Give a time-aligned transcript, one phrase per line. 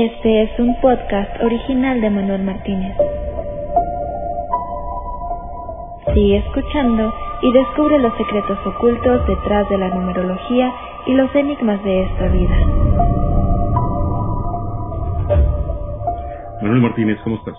[0.00, 2.96] Este es un podcast original de Manuel Martínez.
[6.14, 7.12] Sigue escuchando
[7.42, 10.72] y descubre los secretos ocultos detrás de la numerología
[11.04, 12.56] y los enigmas de esta vida.
[16.62, 17.56] Manuel Martínez, ¿cómo estás?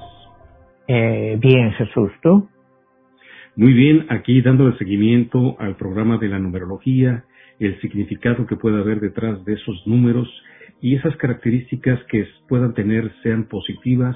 [0.88, 2.48] Eh, bien, Jesús, ¿tú?
[3.58, 7.26] Muy bien, aquí dándole seguimiento al programa de la numerología,
[7.60, 10.30] el significado que puede haber detrás de esos números
[10.82, 14.16] y esas características que puedan tener sean positivas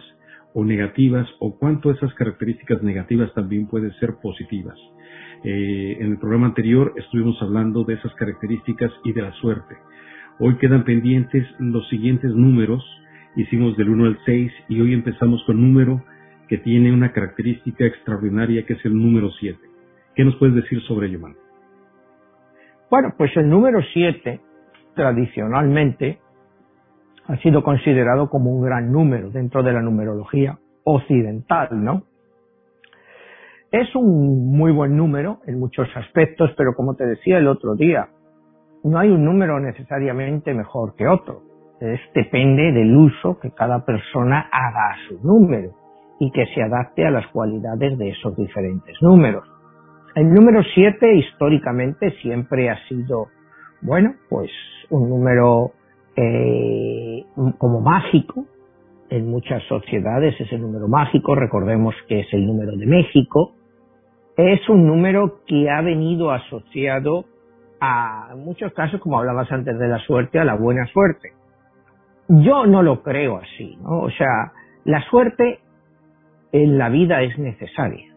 [0.53, 4.77] o negativas o cuánto esas características negativas también pueden ser positivas.
[5.43, 9.75] Eh, en el programa anterior estuvimos hablando de esas características y de la suerte.
[10.39, 12.83] Hoy quedan pendientes los siguientes números.
[13.35, 16.03] Hicimos del 1 al 6 y hoy empezamos con número
[16.47, 19.59] que tiene una característica extraordinaria que es el número 7.
[20.15, 21.35] ¿Qué nos puedes decir sobre ello, Man?
[22.89, 24.39] Bueno, pues el número 7
[24.95, 26.19] tradicionalmente
[27.27, 32.03] ha sido considerado como un gran número dentro de la numerología occidental, ¿no?
[33.71, 38.07] Es un muy buen número en muchos aspectos, pero como te decía el otro día,
[38.83, 41.41] no hay un número necesariamente mejor que otro.
[41.79, 45.71] Es, depende del uso que cada persona haga a su número
[46.19, 49.43] y que se adapte a las cualidades de esos diferentes números.
[50.15, 53.29] El número 7 históricamente siempre ha sido,
[53.81, 54.51] bueno, pues
[54.91, 55.71] un número
[56.15, 57.25] eh,
[57.57, 58.45] como mágico.
[59.09, 63.53] En muchas sociedades es el número mágico, recordemos que es el número de México.
[64.35, 67.25] Es un número que ha venido asociado
[67.79, 71.33] a, muchos casos, como hablabas antes de la suerte, a la buena suerte.
[72.29, 73.99] Yo no lo creo así, ¿no?
[73.99, 74.53] O sea,
[74.85, 75.59] la suerte
[76.51, 78.15] en la vida es necesaria.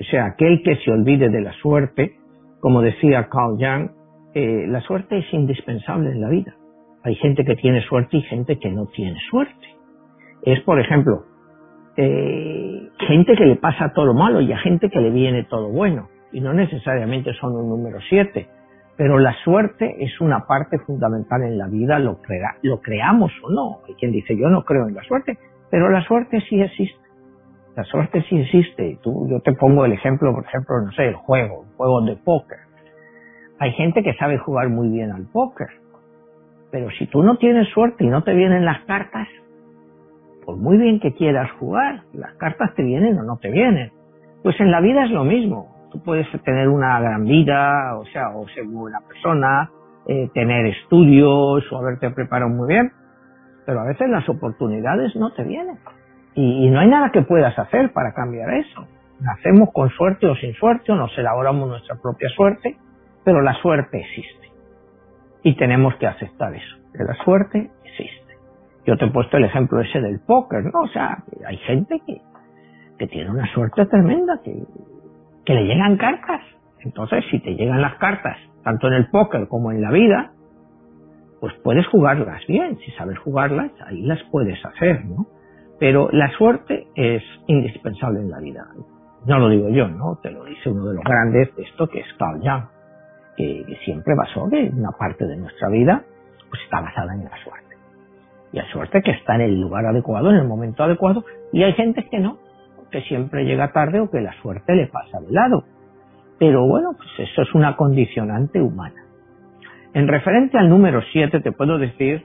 [0.00, 2.16] O sea, aquel que se olvide de la suerte,
[2.60, 3.90] como decía Carl Jung,
[4.34, 6.54] eh, la suerte es indispensable en la vida.
[7.04, 9.66] Hay gente que tiene suerte y gente que no tiene suerte.
[10.42, 11.24] Es, por ejemplo,
[11.98, 15.68] eh, gente que le pasa todo lo malo y a gente que le viene todo
[15.68, 16.08] bueno.
[16.32, 18.48] Y no necesariamente son un número siete.
[18.96, 23.80] Pero la suerte es una parte fundamental en la vida, lo, creamos o no.
[23.86, 25.36] Hay quien dice, yo no creo en la suerte,
[25.70, 27.04] pero la suerte sí existe.
[27.76, 28.98] La suerte sí existe.
[29.02, 32.16] Tú, yo te pongo el ejemplo, por ejemplo, no sé, el juego, el juego de
[32.16, 32.58] póker.
[33.58, 35.83] Hay gente que sabe jugar muy bien al póker
[36.74, 39.28] pero si tú no tienes suerte y no te vienen las cartas,
[40.44, 43.92] por muy bien que quieras jugar, las cartas te vienen o no te vienen.
[44.42, 45.68] Pues en la vida es lo mismo.
[45.92, 49.70] Tú puedes tener una gran vida, o sea, o ser buena persona,
[50.08, 52.90] eh, tener estudios o haberte preparado muy bien,
[53.66, 55.78] pero a veces las oportunidades no te vienen.
[56.34, 58.84] Y, y, no hay nada que puedas hacer para cambiar eso.
[59.20, 62.76] Nacemos con suerte o sin suerte, o nos elaboramos nuestra propia suerte,
[63.24, 64.43] pero la suerte existe.
[65.44, 68.34] Y tenemos que aceptar eso, que la suerte existe.
[68.86, 70.80] Yo te he puesto el ejemplo ese del póker, ¿no?
[70.80, 72.22] O sea, hay gente que,
[72.98, 74.54] que tiene una suerte tremenda, que,
[75.44, 76.40] que le llegan cartas.
[76.80, 80.32] Entonces, si te llegan las cartas, tanto en el póker como en la vida,
[81.40, 82.78] pues puedes jugarlas bien.
[82.78, 85.26] Si sabes jugarlas, ahí las puedes hacer, ¿no?
[85.78, 88.66] Pero la suerte es indispensable en la vida.
[89.26, 90.18] No lo digo yo, ¿no?
[90.22, 92.73] Te lo dice uno de los grandes de esto, que es Carl Jung
[93.36, 96.04] que, siempre basó que una parte de nuestra vida
[96.48, 97.76] pues está basada en la suerte.
[98.52, 101.72] Y la suerte que está en el lugar adecuado, en el momento adecuado, y hay
[101.72, 102.38] gente que no,
[102.90, 105.64] que siempre llega tarde o que la suerte le pasa de lado.
[106.38, 109.04] Pero bueno, pues eso es una condicionante humana.
[109.94, 112.24] En referente al número 7, te puedo decir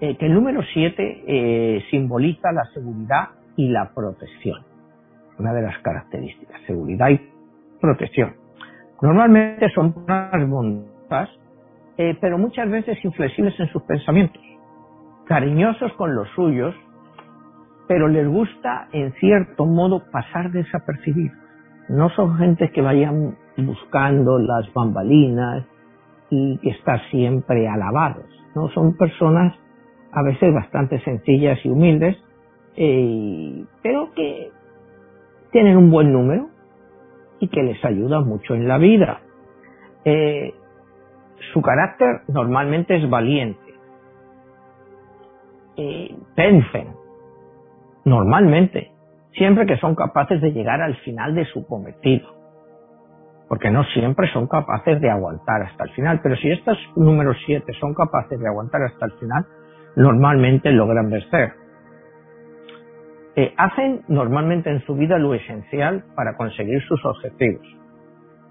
[0.00, 4.62] eh, que el número 7 eh, simboliza la seguridad y la protección.
[5.38, 7.20] Una de las características, seguridad y
[7.80, 8.43] protección.
[9.02, 11.28] Normalmente son personas bondadosas,
[11.96, 14.42] eh, pero muchas veces inflexibles en sus pensamientos,
[15.26, 16.74] cariñosos con los suyos,
[17.86, 21.36] pero les gusta en cierto modo pasar desapercibidos.
[21.88, 25.64] No son gente que vayan buscando las bambalinas
[26.30, 28.24] y que están siempre alabados.
[28.54, 29.54] No son personas
[30.12, 32.16] a veces bastante sencillas y humildes,
[32.76, 34.50] eh, pero que
[35.50, 36.48] tienen un buen número,
[37.44, 39.20] y que les ayuda mucho en la vida.
[40.04, 40.54] Eh,
[41.52, 43.60] su carácter normalmente es valiente.
[45.76, 46.16] Eh,
[48.04, 48.92] normalmente,
[49.32, 52.28] siempre que son capaces de llegar al final de su cometido.
[53.48, 57.70] Porque no siempre son capaces de aguantar hasta el final, pero si estos números 7
[57.78, 59.44] son capaces de aguantar hasta el final,
[59.96, 61.52] normalmente logran vencer.
[63.56, 67.66] Hacen normalmente en su vida lo esencial para conseguir sus objetivos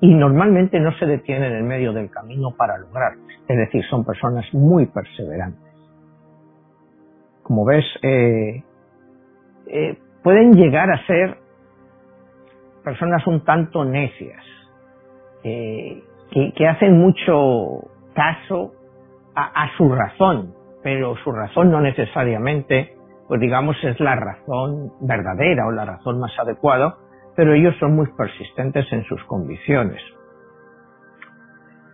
[0.04, 3.24] y normalmente no se detienen en medio del camino para lograrlo.
[3.48, 5.72] Es decir, son personas muy perseverantes.
[7.42, 8.64] como ves, eh,
[9.68, 11.38] eh, pueden llegar a ser
[12.84, 14.44] personas un tanto necias,
[15.44, 18.74] eh, que, hacen mucho caso
[19.36, 20.54] a, su razón,
[20.84, 22.96] pero su razón no necesariamente,
[23.34, 26.98] pues digamos, es la razón verdadera o la razón más adecuada,
[27.36, 30.00] pero ellos son muy persistentes en sus convicciones.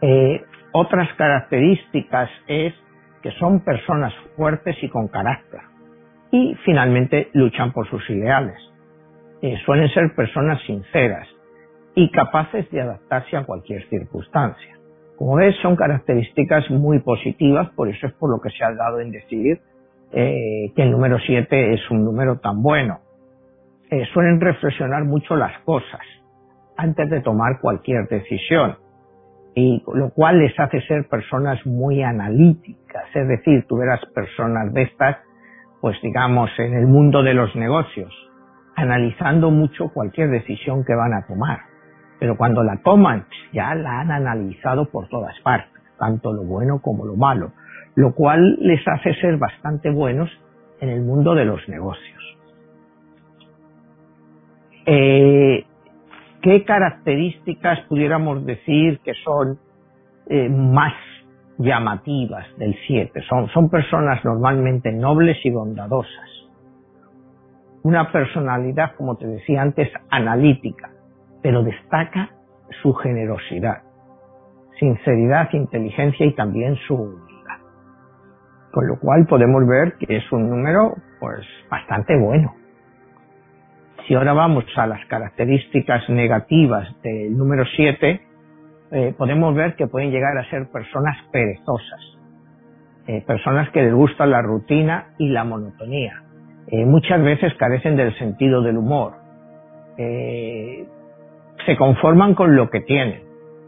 [0.01, 0.43] Eh,
[0.73, 2.73] otras características es
[3.21, 5.61] que son personas fuertes y con carácter.
[6.29, 8.59] Y finalmente luchan por sus ideales.
[9.41, 11.29] Eh, suelen ser personas sinceras
[11.95, 14.77] y capaces de adaptarse a cualquier circunstancia.
[15.15, 18.99] Como ves, son características muy positivas, por eso es por lo que se ha dado
[18.99, 19.61] en decir
[20.11, 22.99] eh, que el número 7 es un número tan bueno.
[23.89, 26.01] Eh, suelen reflexionar mucho las cosas
[26.77, 28.77] antes de tomar cualquier decisión,
[29.55, 34.83] y lo cual les hace ser personas muy analíticas, es decir, tú verás personas de
[34.83, 35.17] estas,
[35.81, 38.13] pues digamos, en el mundo de los negocios,
[38.75, 41.59] analizando mucho cualquier decisión que van a tomar.
[42.19, 47.05] Pero cuando la toman, ya la han analizado por todas partes, tanto lo bueno como
[47.05, 47.51] lo malo,
[47.95, 50.29] lo cual les hace ser bastante buenos
[50.79, 52.37] en el mundo de los negocios.
[54.85, 55.65] Eh,
[56.41, 59.59] ¿Qué características pudiéramos decir que son
[60.27, 60.93] eh, más
[61.57, 63.21] llamativas del 7?
[63.27, 66.39] Son, son personas normalmente nobles y bondadosas
[67.83, 70.89] una personalidad, como te decía antes, analítica,
[71.41, 72.29] pero destaca
[72.81, 73.83] su generosidad,
[74.79, 77.28] sinceridad, inteligencia y también su.
[78.71, 82.55] Con lo cual podemos ver que es un número pues bastante bueno.
[84.07, 88.21] Si ahora vamos a las características negativas del número 7,
[88.91, 92.17] eh, podemos ver que pueden llegar a ser personas perezosas,
[93.07, 96.23] eh, personas que les gusta la rutina y la monotonía,
[96.67, 99.13] eh, muchas veces carecen del sentido del humor.
[99.97, 103.21] Se conforman con lo que tienen.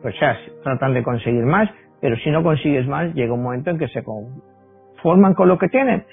[0.03, 1.69] O sea, tratan de conseguir más,
[1.99, 4.01] pero si no consigues más, llega un momento en que se
[5.01, 6.05] conforman con lo que tienen.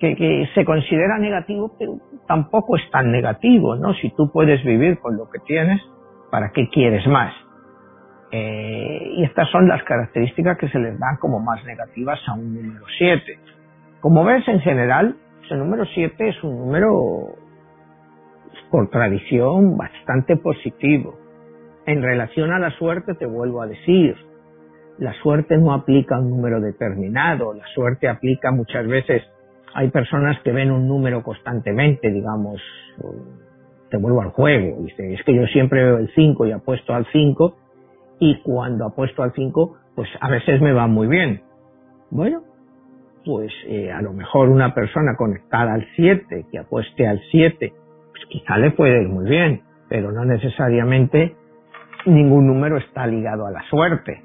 [0.00, 3.94] Que, se considera negativo, pero tampoco es tan negativo, ¿no?
[3.94, 5.80] Si tú puedes vivir con lo que tienes,
[6.30, 7.32] ¿para qué quieres más?
[8.30, 12.54] Eh, y estas son las características que se les dan como más negativas a un
[12.54, 13.38] número 7.
[14.00, 15.16] Como ves, en general,
[15.48, 17.36] el número 7 es un número
[18.70, 21.14] por tradición bastante positivo.
[21.86, 24.16] En relación a la suerte te vuelvo a decir,
[24.98, 29.22] la suerte no aplica un número determinado, la suerte aplica muchas veces,
[29.74, 32.60] hay personas que ven un número constantemente, digamos,
[33.90, 37.06] te vuelvo al juego, dice, es que yo siempre veo el 5 y apuesto al
[37.12, 37.56] 5
[38.20, 41.42] y cuando apuesto al 5, pues a veces me va muy bien.
[42.10, 42.42] Bueno,
[43.24, 47.72] pues eh, a lo mejor una persona conectada al 7, que apueste al 7,
[48.10, 51.36] pues quizá le puede ir muy bien, pero no necesariamente
[52.06, 54.23] ningún número está ligado a la suerte.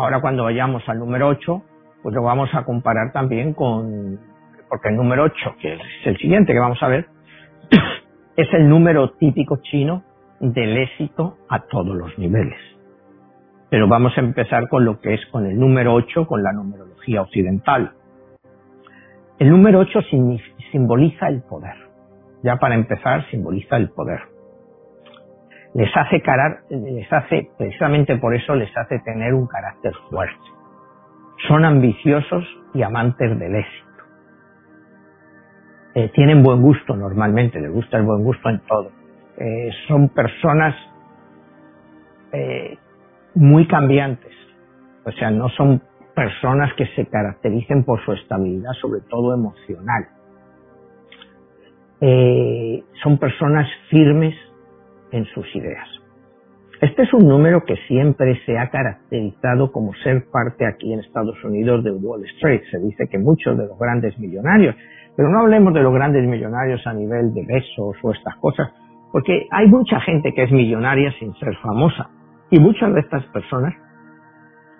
[0.00, 1.62] Ahora cuando vayamos al número 8,
[2.02, 4.18] pues lo vamos a comparar también con,
[4.66, 7.06] porque el número 8, que es el siguiente que vamos a ver,
[8.36, 10.02] es el número típico chino
[10.40, 12.58] del éxito a todos los niveles.
[13.68, 17.20] Pero vamos a empezar con lo que es con el número 8, con la numerología
[17.20, 17.92] occidental.
[19.38, 20.00] El número 8
[20.72, 21.76] simboliza el poder.
[22.42, 24.20] Ya para empezar, simboliza el poder.
[25.74, 26.22] Les hace,
[26.70, 30.34] les hace, precisamente por eso les hace tener un carácter fuerte.
[31.46, 33.86] Son ambiciosos y amantes del éxito.
[35.94, 38.90] Eh, tienen buen gusto normalmente, les gusta el buen gusto en todo.
[39.38, 40.74] Eh, son personas
[42.32, 42.76] eh,
[43.34, 44.32] muy cambiantes.
[45.04, 45.82] O sea, no son
[46.14, 50.08] personas que se caractericen por su estabilidad, sobre todo emocional.
[53.02, 54.34] Son personas firmes
[55.12, 55.88] en sus ideas.
[56.80, 61.36] Este es un número que siempre se ha caracterizado como ser parte aquí en Estados
[61.44, 62.62] Unidos de Wall Street.
[62.70, 64.74] Se dice que muchos de los grandes millonarios,
[65.14, 68.72] pero no hablemos de los grandes millonarios a nivel de besos o estas cosas,
[69.12, 72.08] porque hay mucha gente que es millonaria sin ser famosa.
[72.50, 73.74] Y muchas de estas personas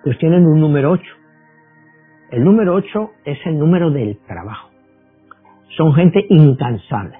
[0.03, 1.03] pues tienen un número 8.
[2.31, 4.71] El número 8 es el número del trabajo.
[5.77, 7.19] Son gente incansable.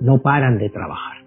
[0.00, 1.17] No paran de trabajar.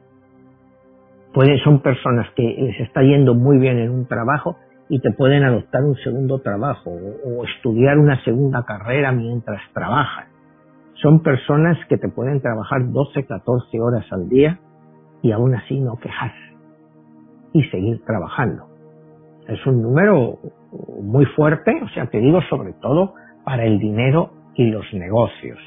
[1.63, 4.57] Son personas que les está yendo muy bien en un trabajo
[4.89, 10.25] y te pueden adoptar un segundo trabajo o, o estudiar una segunda carrera mientras trabajan.
[10.95, 14.59] Son personas que te pueden trabajar 12, 14 horas al día
[15.21, 16.55] y aún así no quejarse
[17.53, 18.67] y seguir trabajando.
[19.47, 20.37] Es un número
[21.01, 25.59] muy fuerte, o sea, te digo sobre todo para el dinero y los negocios.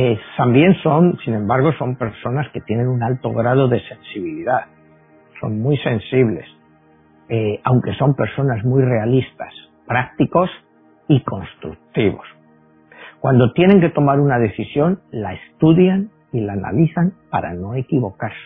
[0.00, 4.66] Eh, también son, sin embargo, son personas que tienen un alto grado de sensibilidad,
[5.40, 6.46] son muy sensibles,
[7.28, 9.52] eh, aunque son personas muy realistas,
[9.88, 10.50] prácticos
[11.08, 12.24] y constructivos.
[13.18, 18.38] Cuando tienen que tomar una decisión, la estudian y la analizan para no equivocarse.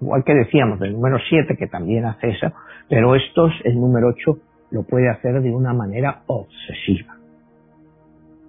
[0.00, 2.52] Igual que decíamos del número 7, que también hace eso,
[2.88, 4.38] pero estos, el número 8,
[4.70, 7.16] lo puede hacer de una manera obsesiva.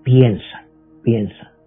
[0.04, 0.68] Piensan,
[1.02, 1.59] piensan.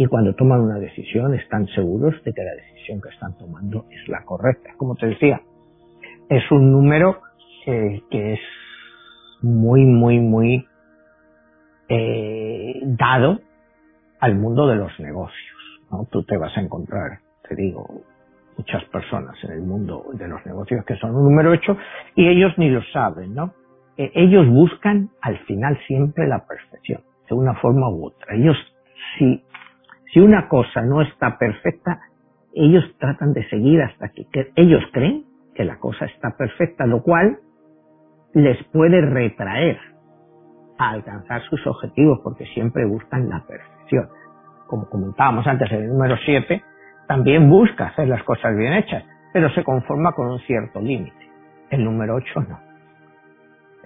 [0.00, 4.08] Y cuando toman una decisión están seguros de que la decisión que están tomando es
[4.08, 4.70] la correcta.
[4.78, 5.42] Como te decía,
[6.30, 7.20] es un número
[7.66, 8.40] eh, que es
[9.42, 10.66] muy, muy, muy
[11.90, 13.40] eh, dado
[14.20, 15.80] al mundo de los negocios.
[15.90, 16.08] ¿no?
[16.10, 17.86] Tú te vas a encontrar, te digo,
[18.56, 21.76] muchas personas en el mundo de los negocios que son un número 8
[22.14, 23.52] y ellos ni lo saben, ¿no?
[23.98, 28.34] Eh, ellos buscan al final siempre la perfección, de una forma u otra.
[28.34, 28.56] Ellos,
[29.18, 29.44] si,
[30.12, 32.00] si una cosa no está perfecta,
[32.54, 34.26] ellos tratan de seguir hasta que
[34.56, 35.24] ellos creen
[35.54, 37.38] que la cosa está perfecta, lo cual
[38.34, 39.78] les puede retraer
[40.78, 44.08] a alcanzar sus objetivos porque siempre buscan la perfección.
[44.66, 46.62] Como comentábamos antes, el número 7
[47.08, 51.30] también busca hacer las cosas bien hechas, pero se conforma con un cierto límite.
[51.70, 52.69] El número 8 no.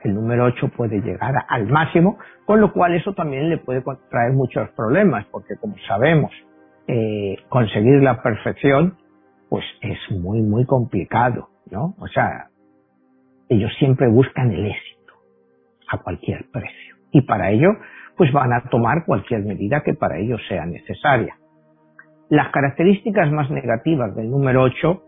[0.04, 4.32] El número 8 puede llegar al máximo, con lo cual eso también le puede traer
[4.34, 6.30] muchos problemas, porque como sabemos,
[6.86, 8.98] eh, conseguir la perfección,
[9.48, 11.94] pues es muy, muy complicado, ¿no?
[11.98, 12.50] O sea,
[13.48, 15.14] ellos siempre buscan el éxito
[15.88, 16.96] a cualquier precio.
[17.10, 17.70] Y para ello,
[18.16, 21.36] pues van a tomar cualquier medida que para ellos sea necesaria.
[22.28, 25.02] Las características más negativas del número 8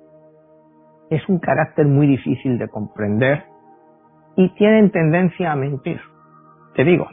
[1.11, 3.45] es un carácter muy difícil de comprender
[4.37, 6.01] y tienen tendencia a mentir.
[6.75, 7.09] Te digo,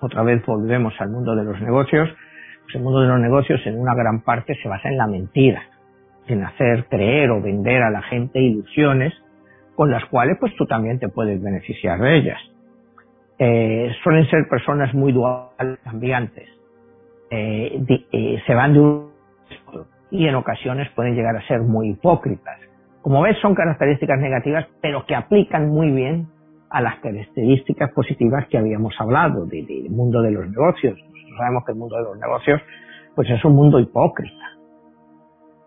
[0.00, 2.08] otra vez volvemos al mundo de los negocios,
[2.64, 5.62] pues el mundo de los negocios en una gran parte se basa en la mentira,
[6.26, 9.14] en hacer creer o vender a la gente ilusiones
[9.76, 12.40] con las cuales pues tú también te puedes beneficiar de ellas.
[13.38, 16.48] Eh, suelen ser personas muy duales, cambiantes.
[17.30, 17.80] Eh,
[18.12, 19.16] eh, se van de un
[20.10, 22.58] y en ocasiones pueden llegar a ser muy hipócritas.
[23.02, 26.28] Como ves, son características negativas, pero que aplican muy bien
[26.76, 30.94] a las características positivas que habíamos hablado del mundo de los negocios.
[30.98, 32.60] Nosotros sabemos que el mundo de los negocios
[33.14, 34.56] pues es un mundo hipócrita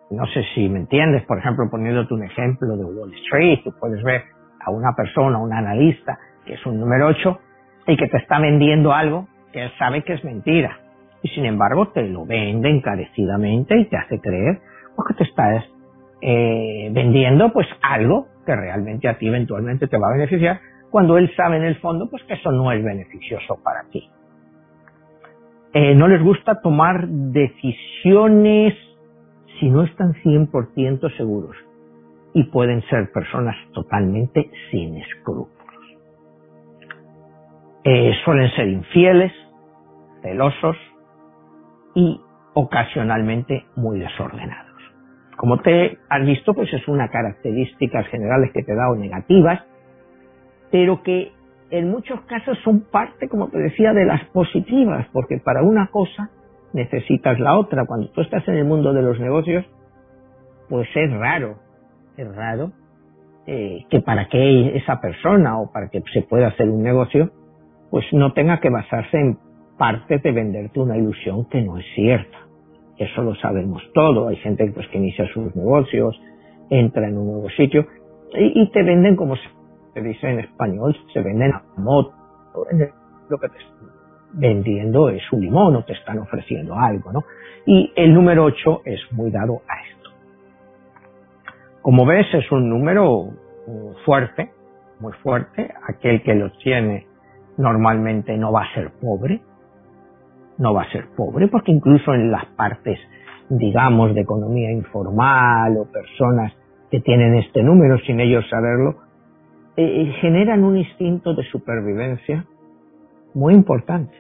[0.09, 4.03] no sé si me entiendes, por ejemplo, poniéndote un ejemplo de Wall Street, tú puedes
[4.03, 4.23] ver
[4.59, 7.39] a una persona, un analista, que es un número 8,
[7.87, 10.79] y que te está vendiendo algo que él sabe que es mentira.
[11.21, 14.59] Y sin embargo te lo vende encarecidamente y te hace creer
[14.95, 15.63] porque te estás
[16.21, 20.59] eh, vendiendo pues algo que realmente a ti eventualmente te va a beneficiar
[20.89, 24.09] cuando él sabe en el fondo pues que eso no es beneficioso para ti.
[25.73, 28.73] Eh, no les gusta tomar decisiones
[29.59, 31.55] si no están 100% seguros
[32.33, 35.49] y pueden ser personas totalmente sin escrúpulos.
[37.83, 39.31] Eh, suelen ser infieles,
[40.21, 40.75] celosos
[41.95, 42.19] y
[42.53, 44.69] ocasionalmente muy desordenados.
[45.37, 49.63] Como te has visto, pues es una características generales que te he dado negativas,
[50.71, 51.31] pero que
[51.71, 56.29] en muchos casos son parte, como te decía, de las positivas, porque para una cosa
[56.73, 57.85] necesitas la otra.
[57.85, 59.65] Cuando tú estás en el mundo de los negocios,
[60.67, 61.57] pues es raro,
[62.17, 62.71] es raro
[63.45, 67.31] eh, que para que esa persona o para que se pueda hacer un negocio,
[67.89, 69.37] pues no tenga que basarse en
[69.77, 72.37] parte de venderte una ilusión que no es cierta.
[72.97, 74.27] Eso lo sabemos todo.
[74.27, 76.19] Hay gente pues, que inicia sus negocios,
[76.69, 77.87] entra en un nuevo sitio
[78.33, 79.35] y, te venden como
[79.99, 82.13] se dice en español, se venden a moto,
[83.29, 83.57] lo que te
[84.31, 87.23] vendiendo es un limón o te están ofreciendo algo, ¿no?
[87.65, 90.09] Y el número 8 es muy dado a esto.
[91.81, 93.25] Como ves, es un número
[93.67, 94.51] mm, fuerte,
[94.99, 95.73] muy fuerte.
[95.87, 97.07] Aquel que lo tiene
[97.57, 99.41] normalmente no va a ser pobre,
[100.57, 102.99] no va a ser pobre, porque incluso en las partes,
[103.49, 106.53] digamos, de economía informal o personas
[106.91, 109.08] que tienen este número sin ellos saberlo,
[109.77, 112.45] eh, eh, generan un instinto de supervivencia
[113.33, 114.13] muy importante.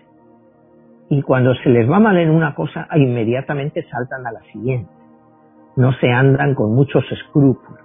[1.09, 4.91] Y cuando se les va mal en una cosa, inmediatamente saltan a la siguiente.
[5.75, 7.79] No se andan con muchos escrúpulos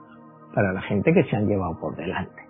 [0.54, 2.42] para la gente que se han llevado por delante.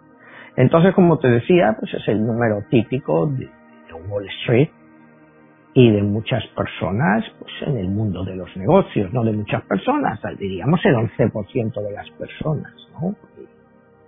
[0.57, 3.49] Entonces, como te decía, pues es el número típico de,
[4.09, 4.71] Wall Street
[5.73, 10.21] y de muchas personas pues en el mundo de los negocios, no de muchas personas,
[10.37, 13.15] diríamos el 11% de las personas, ¿no?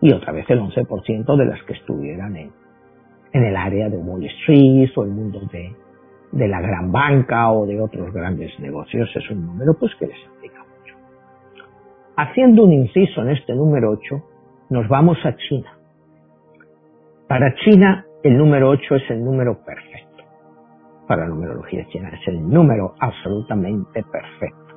[0.01, 2.53] Y otra vez el 11% de las que estuvieran en,
[3.33, 5.75] en el área de Wall Street o el mundo de,
[6.33, 9.09] de la gran banca o de otros grandes negocios.
[9.15, 10.95] Es un número pues que les aplica mucho.
[12.17, 14.23] Haciendo un inciso en este número 8,
[14.71, 15.79] nos vamos a China.
[17.29, 20.07] Para China, el número 8 es el número perfecto.
[21.07, 24.75] Para la numerología china es el número absolutamente perfecto.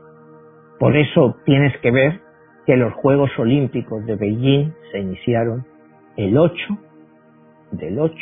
[0.80, 2.22] Por eso tienes que ver
[2.70, 5.66] que los Juegos Olímpicos de Beijing se iniciaron
[6.16, 6.54] el 8
[7.72, 8.16] del 8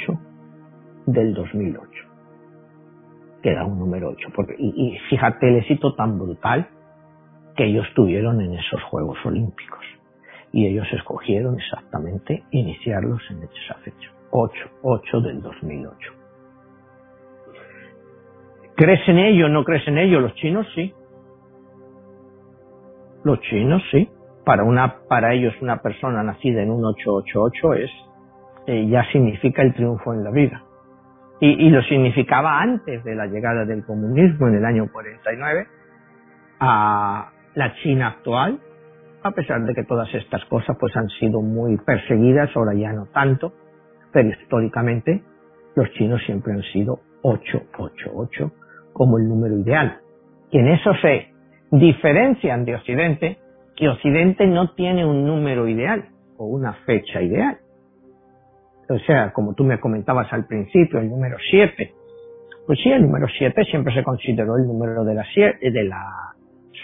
[1.06, 1.92] del 2008.
[3.44, 4.30] Queda un número 8.
[4.34, 6.66] Porque, y, y fíjate el éxito tan brutal
[7.58, 9.84] que ellos tuvieron en esos Juegos Olímpicos.
[10.54, 14.10] Y ellos escogieron exactamente iniciarlos en esa fecha.
[14.32, 16.14] 8, 8 del 2008.
[18.78, 20.22] ¿Crees en ello no crees en ello?
[20.22, 20.94] Los chinos sí.
[23.26, 24.10] Los chinos sí.
[24.48, 27.92] Para, una, para ellos una persona nacida en un 888 es,
[28.68, 30.64] eh, ya significa el triunfo en la vida.
[31.42, 35.68] Y, y, lo significaba antes de la llegada del comunismo en el año 49
[36.62, 38.62] a la China actual,
[39.22, 43.08] a pesar de que todas estas cosas pues han sido muy perseguidas, ahora ya no
[43.08, 43.52] tanto,
[44.14, 45.24] pero históricamente
[45.76, 48.52] los chinos siempre han sido 888
[48.94, 50.00] como el número ideal.
[50.52, 51.34] Y en eso se
[51.70, 53.40] diferencian de Occidente,
[53.78, 57.58] que Occidente no tiene un número ideal o una fecha ideal.
[58.90, 61.94] O sea, como tú me comentabas al principio, el número 7.
[62.66, 65.26] Pues sí, el número 7 siempre se consideró el número de la,
[65.62, 66.04] de la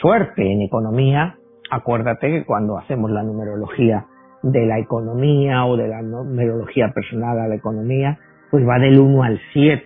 [0.02, 1.36] suerte en economía.
[1.72, 4.06] Acuérdate que cuando hacemos la numerología
[4.44, 8.20] de la economía o de la numerología personal a la economía,
[8.52, 9.84] pues va del 1 al 7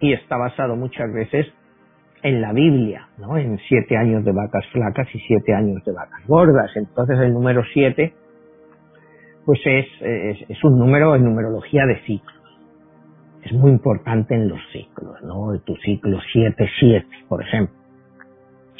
[0.00, 1.46] y está basado muchas veces
[2.22, 3.36] en la Biblia, ¿no?
[3.36, 6.70] En siete años de vacas flacas y siete años de vacas gordas.
[6.76, 8.14] Entonces el número 7
[9.44, 12.42] pues es, es, es, un número en numerología de ciclos.
[13.42, 15.58] Es muy importante en los ciclos, ¿no?
[15.64, 17.74] Tu ciclo 7-7, por ejemplo.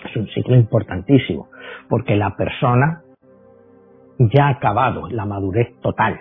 [0.08, 1.48] Es un ciclo importantísimo,
[1.88, 3.02] porque la persona
[4.18, 6.20] ya ha acabado la madurez total.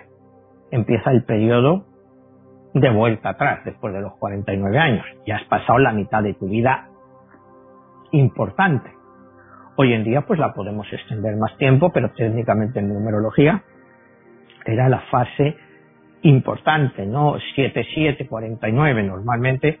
[0.72, 1.84] Empieza el periodo
[2.74, 5.04] de vuelta atrás, después de los 49 años.
[5.24, 6.88] Ya has pasado la mitad de tu vida
[8.12, 8.90] importante.
[9.76, 13.62] Hoy en día pues la podemos extender más tiempo, pero técnicamente en numerología
[14.64, 15.56] era la fase
[16.22, 17.34] importante, ¿no?
[17.56, 19.80] 7-7, 49 normalmente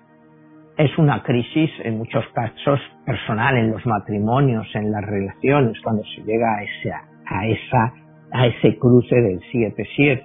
[0.76, 6.22] es una crisis en muchos casos personal, en los matrimonios, en las relaciones, cuando se
[6.22, 7.92] llega a esa, a esa
[8.32, 10.22] a ese cruce del 7-7,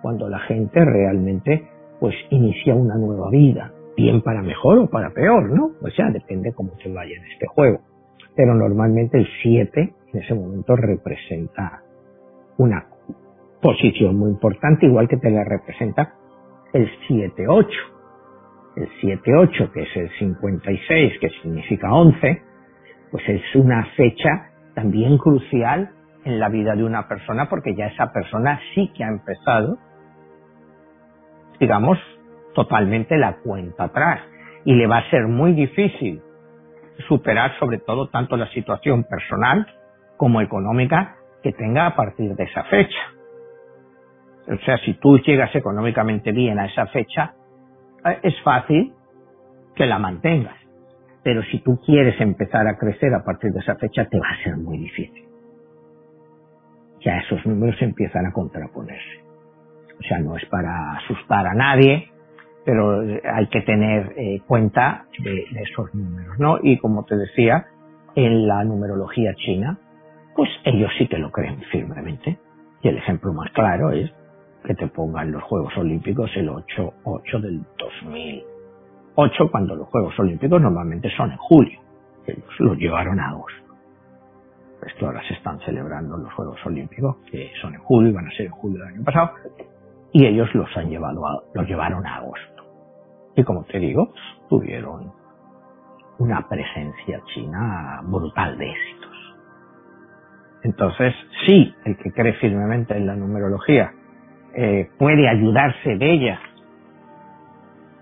[0.00, 1.68] cuando la gente realmente
[2.00, 5.72] pues inicia una nueva vida, bien para mejor o para peor, ¿no?
[5.82, 7.80] O sea, depende cómo te vaya en este juego.
[8.34, 11.82] Pero normalmente el 7 en ese momento representa
[12.58, 12.86] una
[13.60, 16.14] posición muy importante, igual que te la representa
[16.72, 17.66] el 7-8.
[18.76, 22.42] El 7-8, que es el 56, que significa 11,
[23.10, 25.90] pues es una fecha también crucial
[26.24, 29.76] en la vida de una persona porque ya esa persona sí que ha empezado,
[31.60, 31.98] digamos,
[32.54, 34.20] totalmente la cuenta atrás
[34.64, 36.22] y le va a ser muy difícil
[37.08, 39.66] superar sobre todo tanto la situación personal
[40.16, 43.00] como económica que tenga a partir de esa fecha.
[44.48, 47.34] O sea, si tú llegas económicamente bien a esa fecha,
[48.04, 48.92] eh, es fácil
[49.74, 50.56] que la mantengas.
[51.24, 54.42] Pero si tú quieres empezar a crecer a partir de esa fecha, te va a
[54.44, 55.32] ser muy difícil
[57.04, 59.20] ya esos números empiezan a contraponerse.
[59.98, 62.10] O sea, no es para asustar a nadie,
[62.64, 66.58] pero hay que tener eh, cuenta de, esos números, ¿no?
[66.62, 67.66] Y como te decía,
[68.14, 69.78] en la numerología china,
[70.36, 72.38] pues ellos sí que lo creen firmemente.
[72.82, 74.10] Y el ejemplo más claro es
[74.64, 81.10] que te pongan los Juegos Olímpicos el 8-8 del 2008, cuando los Juegos Olímpicos normalmente
[81.16, 81.80] son en julio.
[82.26, 83.62] Ellos los llevaron a agosto.
[84.86, 88.30] Esto ahora se están celebrando los Juegos Olímpicos, que son en julio, y van a
[88.30, 89.32] ser en julio del año pasado,
[90.12, 92.62] y ellos los han llevado a, los llevaron a agosto.
[93.36, 94.12] Y como te digo,
[94.48, 95.12] tuvieron
[96.18, 99.36] una presencia china brutal de éxitos.
[100.64, 101.14] Entonces,
[101.46, 103.92] sí, el que cree firmemente en la numerología
[104.54, 106.40] eh, puede ayudarse de ella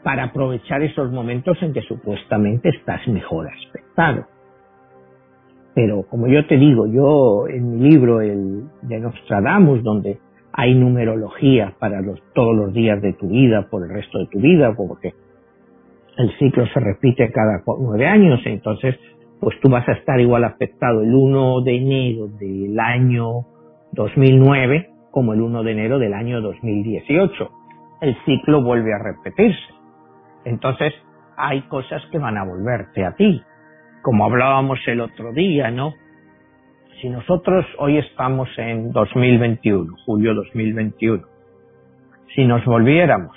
[0.02, 4.26] para aprovechar esos momentos en que supuestamente estás mejor aspectado
[5.74, 10.18] pero como yo te digo, yo en mi libro el de Nostradamus, donde
[10.52, 14.40] hay numerología para los, todos los días de tu vida, por el resto de tu
[14.40, 15.14] vida, porque
[16.16, 18.96] el ciclo se repite cada nueve años, entonces
[19.40, 23.46] pues tú vas a estar igual afectado el 1 de enero del año
[23.92, 27.50] 2009 como el 1 de enero del año 2018.
[28.02, 29.74] el ciclo vuelve a repetirse.
[30.44, 30.94] Entonces,
[31.36, 33.42] hay cosas que van a volverte a ti.
[34.02, 35.92] Como hablábamos el otro día, ¿no?
[37.00, 41.22] Si nosotros hoy estamos en 2021, julio 2021,
[42.34, 43.34] si nos volviéramos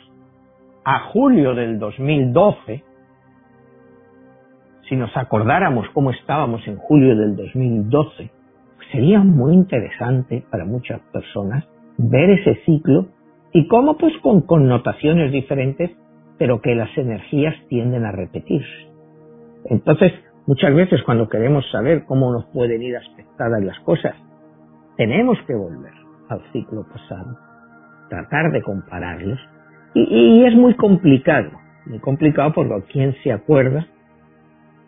[0.83, 2.83] a julio del 2012,
[4.89, 8.31] si nos acordáramos cómo estábamos en julio del 2012,
[8.91, 11.63] sería muy interesante para muchas personas
[11.97, 13.07] ver ese ciclo
[13.53, 15.89] y cómo pues con connotaciones diferentes,
[16.37, 18.89] pero que las energías tienden a repetirse.
[19.69, 20.11] Entonces,
[20.47, 24.15] muchas veces cuando queremos saber cómo nos pueden ir aspectadas las cosas,
[24.97, 25.93] tenemos que volver
[26.29, 27.37] al ciclo pasado,
[28.09, 29.39] tratar de compararlos,
[29.95, 31.51] y, es muy complicado,
[31.85, 33.85] muy complicado porque quién se acuerda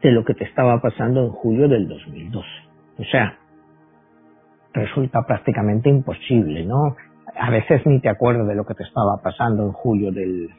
[0.01, 2.47] de lo que te estaba pasando en julio del 2012.
[2.97, 3.37] O sea,
[4.73, 6.95] resulta prácticamente imposible, ¿no?
[7.37, 10.49] A veces ni te acuerdas de lo que te estaba pasando en julio del,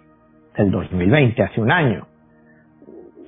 [0.56, 2.06] del 2020, hace un año.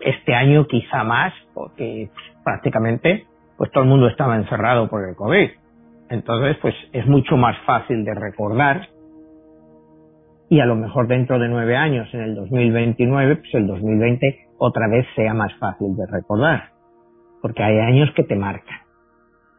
[0.01, 5.17] Este año quizá más, porque pues, prácticamente pues todo el mundo estaba encerrado por el
[5.17, 5.51] COVID.
[6.11, 8.89] Entonces, pues es mucho más fácil de recordar
[10.51, 14.89] y a lo mejor dentro de nueve años, en el 2029, pues el 2020 otra
[14.89, 16.71] vez sea más fácil de recordar,
[17.43, 18.79] porque hay años que te marcan.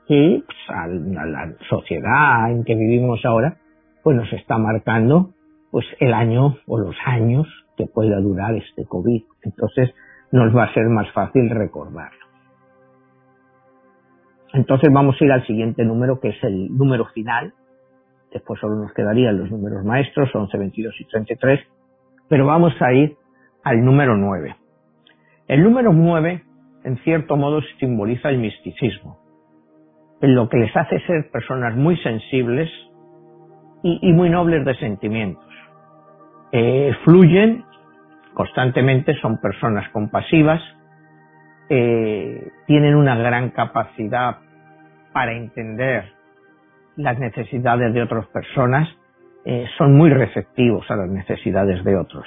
[0.08, 3.58] Y pues, a, la sociedad en que vivimos ahora,
[4.04, 5.32] pues nos está marcando
[5.70, 7.48] pues el año o los años
[7.78, 9.22] que pueda durar este COVID.
[9.44, 9.94] Entonces
[10.32, 12.20] nos va a ser más fácil recordarlo.
[14.54, 17.54] Entonces vamos a ir al siguiente número que es el número final.
[18.32, 21.60] Después solo nos quedarían los números maestros, 11, 22 y 33.
[22.28, 23.16] Pero vamos a ir
[23.64, 24.56] al número 9.
[25.48, 26.44] El número 9,
[26.84, 29.20] en cierto modo, simboliza el misticismo,
[30.22, 32.70] en lo que les hace ser personas muy sensibles
[33.82, 35.44] y, muy nobles de sentimientos.
[36.52, 37.64] Eh, fluyen
[38.40, 40.62] constantemente, son personas compasivas,
[41.68, 44.38] eh, tienen una gran capacidad
[45.12, 46.06] para entender
[46.96, 48.88] las necesidades de otras personas,
[49.44, 52.26] eh, son muy receptivos a las necesidades de otros.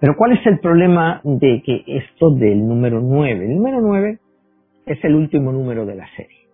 [0.00, 3.44] Pero ¿cuál es el problema de que esto del número 9?
[3.44, 4.18] El número 9
[4.86, 6.48] es el último número de la serie,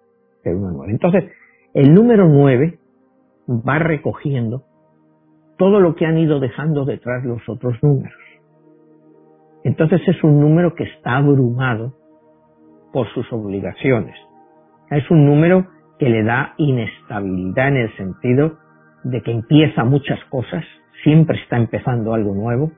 [0.45, 0.93] el 9.
[0.93, 1.25] Entonces,
[1.73, 2.79] el número 9
[3.49, 4.65] va recogiendo
[5.65, 8.13] todo lo que han ido dejando detrás los otros números.
[9.65, 11.95] Entonces es un número que está abrumado
[12.93, 14.15] por sus obligaciones.
[14.91, 15.67] Es un número
[15.99, 18.59] que le da inestabilidad en el sentido
[19.05, 20.67] de que empieza muchas cosas,
[21.03, 22.71] siempre está empezando algo nuevo,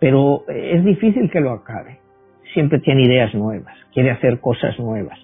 [0.00, 2.00] pero es difícil que lo acabe.
[2.54, 5.18] Siempre tiene ideas nuevas, quiere hacer cosas nuevas.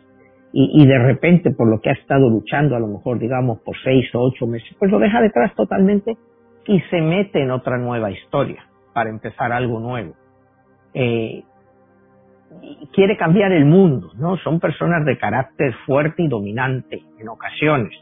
[0.52, 4.14] Y, de repente, por lo que ha estado luchando, a lo mejor digamos por seis
[4.14, 6.18] o ocho meses, pues lo deja detrás totalmente
[6.66, 10.14] y se mete en otra nueva historia para empezar algo nuevo.
[10.94, 11.42] Eh,
[12.92, 14.36] quiere cambiar el mundo, ¿no?
[14.38, 17.92] Son personas de carácter fuerte y dominante en ocasiones,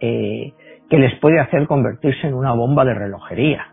[0.00, 0.52] eh,
[0.88, 3.72] que les puede hacer convertirse en una bomba de relojería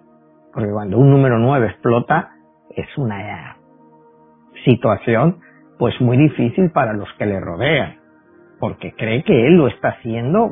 [0.54, 2.32] porque cuando un número 9 explota
[2.76, 3.58] es una
[4.66, 5.40] situación
[5.78, 7.98] pues muy difícil para los que le rodean,
[8.60, 10.52] porque cree que él lo está haciendo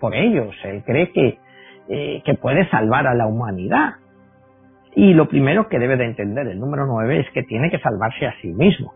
[0.00, 1.38] por ellos, él cree que,
[1.88, 3.94] eh, que puede salvar a la humanidad.
[4.94, 8.26] Y lo primero que debe de entender el número 9 es que tiene que salvarse
[8.26, 8.94] a sí mismo.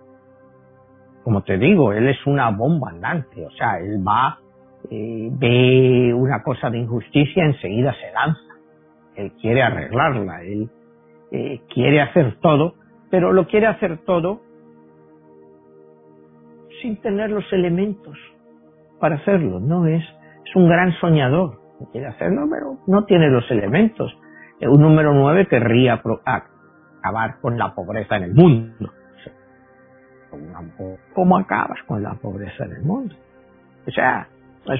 [1.24, 4.38] Como te digo, él es una bomba andante, o sea, él va,
[4.90, 8.50] eh, ve una cosa de injusticia, enseguida se lanza
[9.20, 10.70] él quiere arreglarla, él
[11.30, 12.74] eh, quiere hacer todo,
[13.10, 14.40] pero lo quiere hacer todo
[16.80, 18.16] sin tener los elementos
[18.98, 20.02] para hacerlo, no es,
[20.46, 21.59] es un gran soñador,
[21.90, 24.16] quiere hacerlo, pero no tiene los elementos.
[24.60, 28.90] Eh, un número nueve querría acabar con la pobreza en el mundo.
[31.14, 33.14] ¿Cómo acabas con la pobreza en el mundo?
[33.86, 34.28] O sea,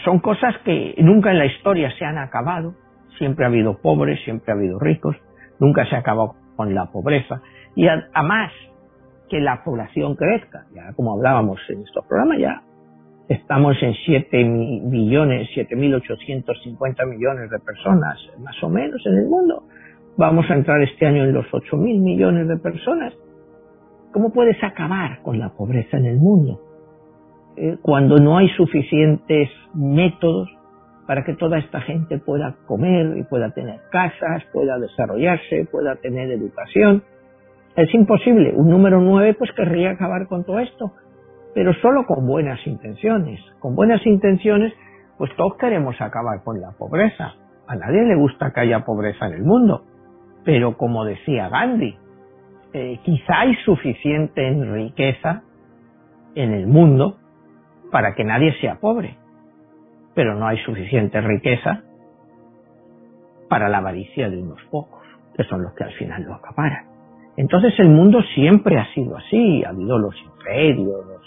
[0.05, 2.75] son cosas que nunca en la historia se han acabado,
[3.19, 5.17] siempre ha habido pobres, siempre ha habido ricos,
[5.59, 7.41] nunca se ha acabado con la pobreza.
[7.75, 8.53] Y además
[9.29, 12.63] que la población crezca, ya como hablábamos en estos programas, ya
[13.31, 19.63] estamos en 7 millones, 7.850 millones de personas, más o menos, en el mundo.
[20.17, 23.15] Vamos a entrar este año en los 8.000 millones de personas.
[24.13, 26.61] ¿Cómo puedes acabar con la pobreza en el mundo?
[27.57, 30.49] Eh, cuando no hay suficientes métodos
[31.07, 36.33] para que toda esta gente pueda comer y pueda tener casas, pueda desarrollarse, pueda tener
[36.33, 37.05] educación.
[37.77, 38.53] Es imposible.
[38.57, 40.93] Un número nueve pues querría acabar con todo esto,
[41.55, 43.41] pero solo con buenas intenciones.
[43.59, 44.73] Con buenas intenciones
[45.21, 47.35] pues todos queremos acabar con la pobreza.
[47.67, 49.85] A nadie le gusta que haya pobreza en el mundo.
[50.47, 51.95] Pero como decía Gandhi,
[52.73, 55.43] eh, quizá hay suficiente riqueza
[56.35, 57.19] en el mundo
[57.93, 59.19] para que nadie sea pobre,
[60.15, 61.83] pero no hay suficiente riqueza
[63.51, 65.05] para la avaricia de unos pocos,
[65.37, 66.87] que son los que al final lo acaparan.
[67.37, 71.20] Entonces el mundo siempre ha sido así, ha habido los imperios,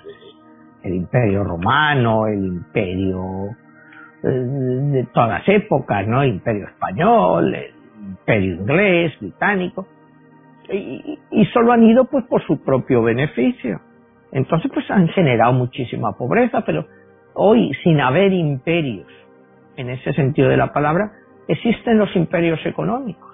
[0.84, 3.50] el imperio romano, el imperio
[4.24, 6.24] eh, de todas épocas, ¿no?
[6.24, 7.56] Imperio español,
[8.02, 9.88] imperio inglés, británico,
[10.70, 13.82] y solo han ido pues por su propio beneficio.
[14.34, 16.88] Entonces pues han generado muchísima pobreza, pero
[17.36, 19.08] hoy sin haber imperios,
[19.78, 21.12] en ese sentido de la palabra,
[21.48, 23.32] existen los imperios económicos.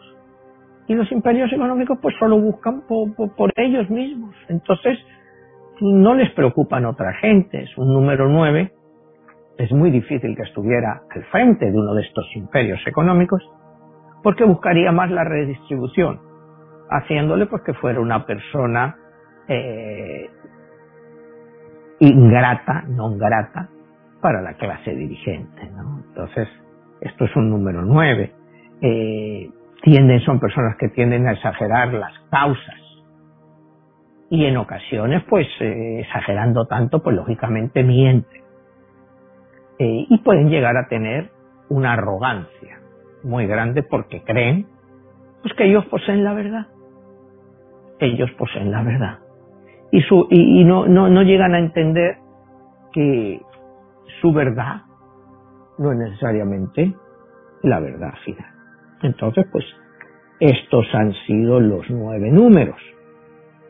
[0.87, 4.35] Y los imperios económicos pues solo buscan por, ellos mismos.
[4.49, 4.97] Entonces
[5.81, 7.63] no les preocupan otra gente.
[7.63, 8.73] Es un número nueve.
[9.57, 13.41] Es muy difícil que estuviera al frente de uno de estos imperios económicos
[14.23, 16.19] porque buscaría más la redistribución,
[16.89, 18.95] haciéndole pues que fuera una persona
[19.47, 20.29] eh,
[21.99, 23.69] ingrata, no grata,
[24.21, 25.61] para la clase dirigente.
[26.09, 26.47] Entonces,
[27.01, 28.33] esto es un número nueve.
[28.81, 29.49] Eh,
[30.25, 32.75] son personas que tienden a exagerar las causas.
[34.29, 38.41] Y en ocasiones, pues, eh, exagerando tanto, pues lógicamente mienten.
[39.79, 41.31] Eh, y pueden llegar a tener
[41.69, 42.79] una arrogancia
[43.23, 44.67] muy grande porque creen
[45.41, 46.67] pues que ellos poseen la verdad.
[47.99, 49.19] Ellos poseen la verdad.
[49.91, 52.17] Y, su, y, no, no, no llegan a entender
[52.93, 53.41] que
[54.21, 54.83] su verdad
[55.77, 56.93] no es necesariamente
[57.63, 58.51] la verdad final.
[59.01, 59.65] Entonces, pues,
[60.39, 62.79] estos han sido los nueve números,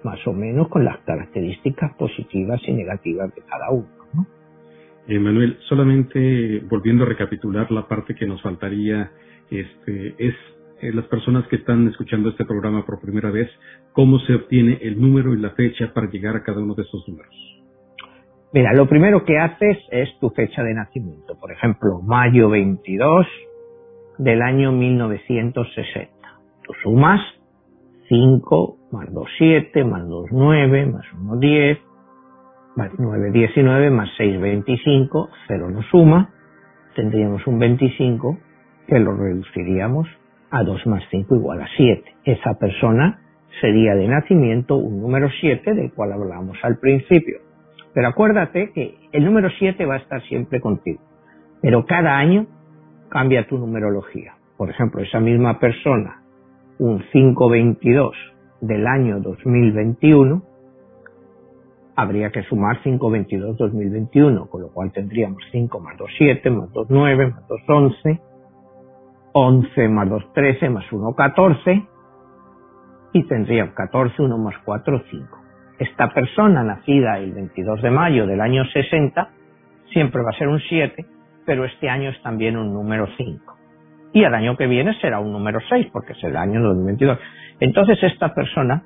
[0.04, 3.88] más o menos con las características positivas y negativas de cada uno.
[4.14, 4.28] ¿no?
[5.08, 9.12] Eh, Manuel, solamente volviendo a recapitular la parte que nos faltaría,
[9.50, 10.36] este, es
[10.82, 13.50] eh, las personas que están escuchando este programa por primera vez,
[13.92, 17.08] cómo se obtiene el número y la fecha para llegar a cada uno de estos
[17.08, 17.36] números.
[18.52, 21.38] Mira, lo primero que haces es tu fecha de nacimiento.
[21.40, 23.28] Por ejemplo, mayo 22
[24.18, 26.12] del año 1960.
[26.64, 27.22] Tú sumas
[28.08, 31.80] 5 más 2, 7, más 2, 9, más 1, 10,
[32.76, 36.30] más 9, 19, más 6, 25, 0 no suma,
[36.96, 38.38] tendríamos un 25
[38.88, 40.08] que lo reduciríamos
[40.52, 42.04] a 2 más 5 igual a 7.
[42.24, 43.22] Esa persona
[43.62, 47.40] sería de nacimiento un número 7 del cual hablamos al principio.
[47.94, 51.02] Pero acuérdate que el número 7 va a estar siempre contigo.
[51.62, 52.48] Pero cada año
[53.10, 54.34] cambia tu numerología.
[54.58, 56.22] Por ejemplo, esa misma persona,
[56.78, 58.16] un 522
[58.62, 60.42] del año 2021,
[61.96, 66.88] habría que sumar 522 2021, con lo cual tendríamos 5 más 2, 7, más 2,
[66.90, 68.22] 9, más 2, 11,
[69.34, 71.88] 11 más 2, 13, más 1, 14,
[73.14, 75.38] y tendría 14, 1 más 4, 5.
[75.80, 79.30] Esta persona nacida el 22 de mayo del año 60
[79.94, 81.06] siempre va a ser un 7
[81.50, 83.59] pero este año es también un número 5.
[84.14, 87.20] Y el año que viene será un número 6, porque es el año 2022.
[87.60, 88.84] Entonces esta persona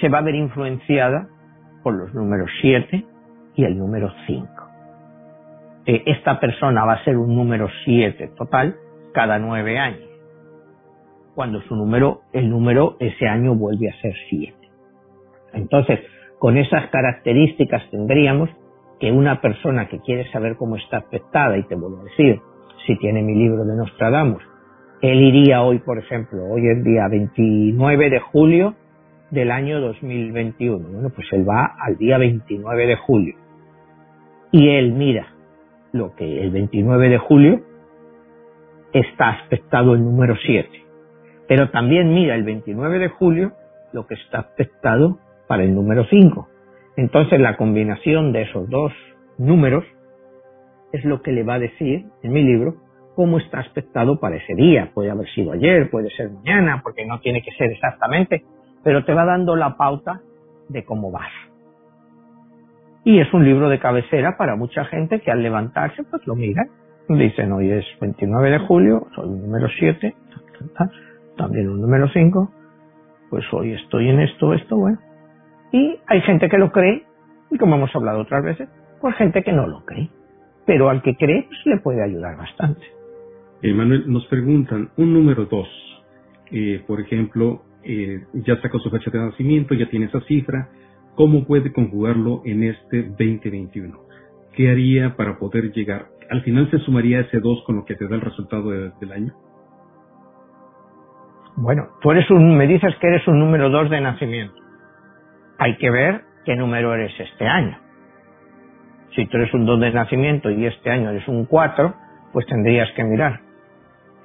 [0.00, 1.28] se va a ver influenciada
[1.82, 3.04] por los números 7
[3.54, 4.48] y el número 5.
[5.86, 8.76] Eh, esta persona va a ser un número 7 total
[9.12, 10.08] cada 9 años.
[11.34, 14.54] Cuando su número, el número ese año vuelve a ser 7.
[15.54, 16.00] Entonces,
[16.38, 18.50] con esas características tendríamos
[19.00, 22.40] que una persona que quiere saber cómo está afectada, y te vuelvo a decir,
[22.86, 24.42] si tiene mi libro de Nostradamus,
[25.00, 28.74] él iría hoy, por ejemplo, hoy es día 29 de julio
[29.30, 30.88] del año 2021.
[30.88, 33.34] Bueno, pues él va al día 29 de julio.
[34.52, 35.26] Y él mira
[35.92, 37.60] lo que el 29 de julio
[38.92, 40.68] está aspectado el número 7.
[41.48, 43.52] Pero también mira el 29 de julio
[43.92, 45.18] lo que está aspectado
[45.48, 46.48] para el número 5.
[46.96, 48.92] Entonces la combinación de esos dos
[49.38, 49.84] números
[50.92, 52.76] es lo que le va a decir en mi libro
[53.14, 54.90] cómo está aspectado para ese día.
[54.94, 58.44] Puede haber sido ayer, puede ser mañana, porque no tiene que ser exactamente,
[58.82, 60.20] pero te va dando la pauta
[60.68, 61.30] de cómo vas.
[63.04, 66.68] Y es un libro de cabecera para mucha gente que al levantarse pues lo miran.
[67.08, 70.14] Dicen, hoy es 29 de julio, soy un número 7,
[71.36, 72.52] también un número 5,
[73.28, 74.98] pues hoy estoy en esto, esto, bueno,
[75.72, 77.04] y hay gente que lo cree,
[77.50, 78.68] y como hemos hablado otras veces,
[79.00, 80.10] pues gente que no lo cree.
[80.66, 82.82] Pero al que cree, pues le puede ayudar bastante.
[83.62, 85.68] Manuel, nos preguntan, un número dos,
[86.50, 90.68] eh, por ejemplo, eh, ya sacó su fecha de nacimiento, ya tiene esa cifra,
[91.14, 93.98] ¿cómo puede conjugarlo en este 2021?
[94.54, 96.08] ¿Qué haría para poder llegar?
[96.30, 99.32] ¿Al final se sumaría ese 2 con lo que te da el resultado del año?
[101.56, 104.54] Bueno, tú eres un, me dices que eres un número 2 de nacimiento.
[105.58, 107.78] Hay que ver qué número eres este año.
[109.14, 111.94] Si tú eres un 2 de nacimiento y este año eres un 4,
[112.32, 113.40] pues tendrías que mirar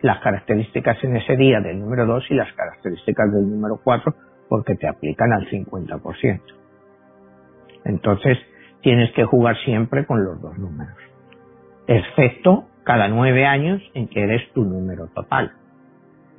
[0.01, 4.13] las características en ese día del número 2 y las características del número 4
[4.47, 6.41] porque te aplican al 50%.
[7.85, 8.37] Entonces,
[8.81, 10.97] tienes que jugar siempre con los dos números.
[11.87, 15.51] Excepto cada nueve años en que eres tu número total.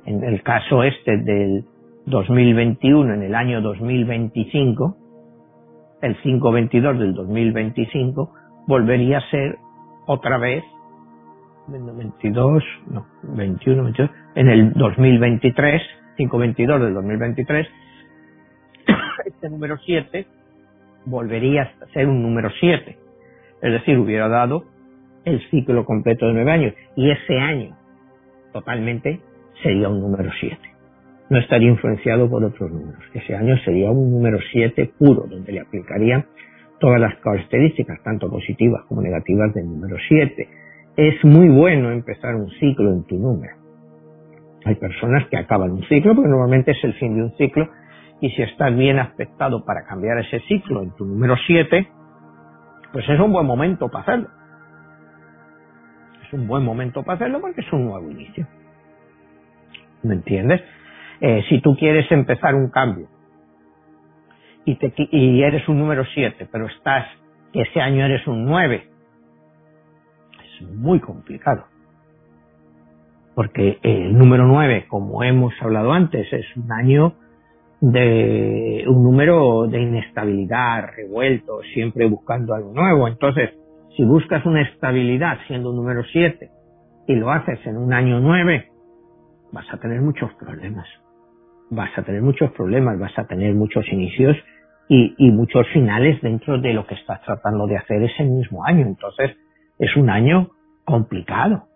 [0.05, 1.65] En el caso este del
[2.05, 4.97] 2021, en el año 2025,
[6.01, 8.33] el 522 del 2025
[8.67, 9.57] volvería a ser
[10.05, 10.63] otra vez
[11.67, 15.81] 22, no, 21, 22, en el 2023,
[16.17, 17.67] 522 del 2023,
[19.25, 20.25] este número 7
[21.05, 22.97] volvería a ser un número 7.
[23.61, 24.65] Es decir, hubiera dado
[25.25, 26.73] el ciclo completo de nueve años.
[26.95, 27.77] Y ese año,
[28.53, 29.19] totalmente,
[29.61, 30.57] sería un número 7.
[31.29, 33.03] No estaría influenciado por otros números.
[33.13, 36.25] Ese año sería un número 7 puro, donde le aplicarían
[36.79, 40.49] todas las características, tanto positivas como negativas, del número 7.
[40.97, 43.53] Es muy bueno empezar un ciclo en tu número.
[44.65, 47.69] Hay personas que acaban un ciclo, porque normalmente es el fin de un ciclo,
[48.21, 51.87] y si estás bien aspectado para cambiar ese ciclo en tu número 7,
[52.91, 54.29] pues es un buen momento para hacerlo.
[56.25, 58.47] Es un buen momento para hacerlo porque es un nuevo inicio.
[60.03, 60.61] ¿Me entiendes?
[61.21, 63.07] Eh, si tú quieres empezar un cambio
[64.65, 67.07] y, te, y eres un número 7, pero estás,
[67.51, 68.87] que ese año eres un 9,
[70.43, 71.65] es muy complicado.
[73.35, 77.13] Porque el número 9, como hemos hablado antes, es un año
[77.81, 83.07] de un número de inestabilidad, revuelto, siempre buscando algo nuevo.
[83.07, 83.51] Entonces,
[83.95, 86.49] si buscas una estabilidad siendo un número 7
[87.07, 88.69] y lo haces en un año 9,
[89.51, 90.87] vas a tener muchos problemas.
[91.69, 94.35] Vas a tener muchos problemas, vas a tener muchos inicios
[94.87, 98.87] y, muchos finales dentro de lo que estás tratando de hacer ese mismo año.
[98.87, 99.37] Entonces,
[99.77, 100.49] es un año
[100.83, 101.67] complicado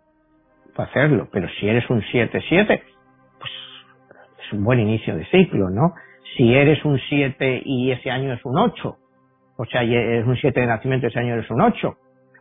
[0.76, 1.30] para hacerlo.
[1.32, 2.82] Pero si eres un 7-7,
[4.54, 5.94] un buen inicio de ciclo, ¿no?
[6.38, 8.98] Si eres un 7 y ese año es un 8,
[9.58, 11.96] o sea, eres un 7 de nacimiento y ese año eres un 8,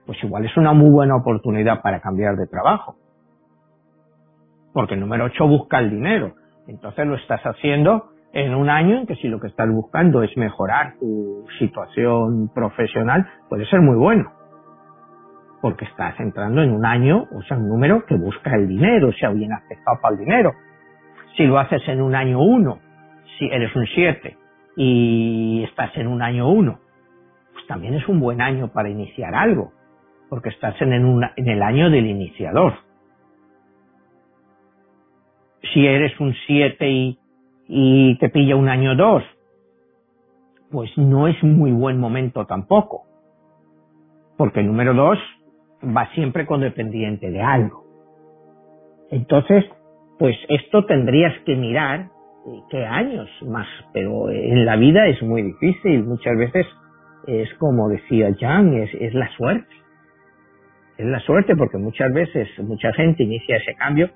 [0.06, 2.96] pues igual es una muy buena oportunidad para cambiar de trabajo.
[4.72, 6.34] Porque el número 8 busca el dinero.
[6.72, 10.34] Entonces lo estás haciendo en un año en que si lo que estás buscando es
[10.38, 14.32] mejorar tu situación profesional, puede ser muy bueno.
[15.60, 19.12] Porque estás entrando en un año, o sea, un número que busca el dinero, o
[19.12, 20.52] sea, bien aceptado para el dinero.
[21.36, 22.78] Si lo haces en un año 1,
[23.38, 24.36] si eres un 7
[24.76, 26.78] y estás en un año 1,
[27.52, 29.72] pues también es un buen año para iniciar algo,
[30.30, 32.72] porque estás en, en el año del iniciador.
[35.72, 37.16] Si eres un 7
[37.68, 39.22] y, te pilla un año 2,
[40.70, 43.04] pues no es muy buen momento tampoco,
[44.36, 45.18] porque el número 2
[45.96, 47.84] va siempre con dependiente de algo.
[49.10, 49.64] Entonces,
[50.18, 52.08] pues esto tendrías que mirar
[52.46, 56.66] eh, qué años más, pero en la vida es muy difícil, muchas veces
[57.26, 59.74] es como decía Jan, es, es la suerte.
[60.98, 64.10] Es la suerte porque muchas veces mucha gente inicia ese cambio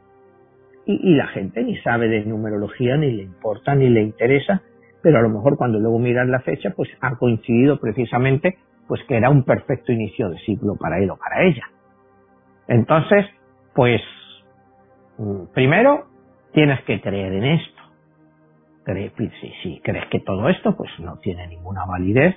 [0.86, 4.62] y, la gente ni sabe de numerología, ni le importa, ni le interesa,
[5.02, 9.16] pero a lo mejor cuando luego miras la fecha, pues ha coincidido precisamente pues que
[9.16, 11.64] era un perfecto inicio de ciclo para él o para ella.
[12.68, 13.26] Entonces,
[13.74, 14.00] pues
[15.18, 16.06] Mm, primero,
[16.52, 17.82] tienes que creer en esto.
[18.84, 22.36] Pues, si, si crees que todo esto pues no tiene ninguna validez,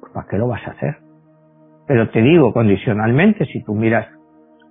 [0.00, 0.98] pues ¿para qué lo vas a hacer?
[1.86, 4.06] Pero te digo, condicionalmente, si tú miras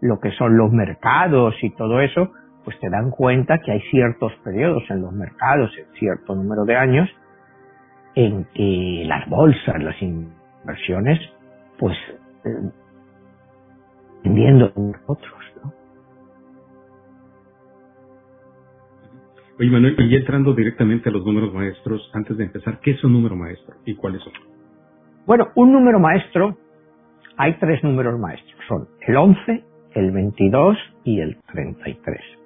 [0.02, 2.32] lo que son los mercados y todo eso,
[2.64, 6.76] pues te dan cuenta que hay ciertos periodos en los mercados, en cierto número de
[6.76, 7.10] años,
[8.16, 11.20] en que las bolsas, las inversiones,
[11.78, 11.98] pues,
[12.46, 12.72] eh,
[14.24, 14.72] vendiendo
[15.08, 15.44] otros.
[19.60, 23.14] Oye, Manuel, y entrando directamente a los números maestros, antes de empezar, ¿qué es un
[23.14, 24.34] número maestro y cuáles son?
[25.28, 26.58] Bueno, un número maestro,
[27.38, 32.43] hay tres números maestros, son el 11, el 22 y el 33.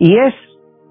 [0.00, 0.34] Y es,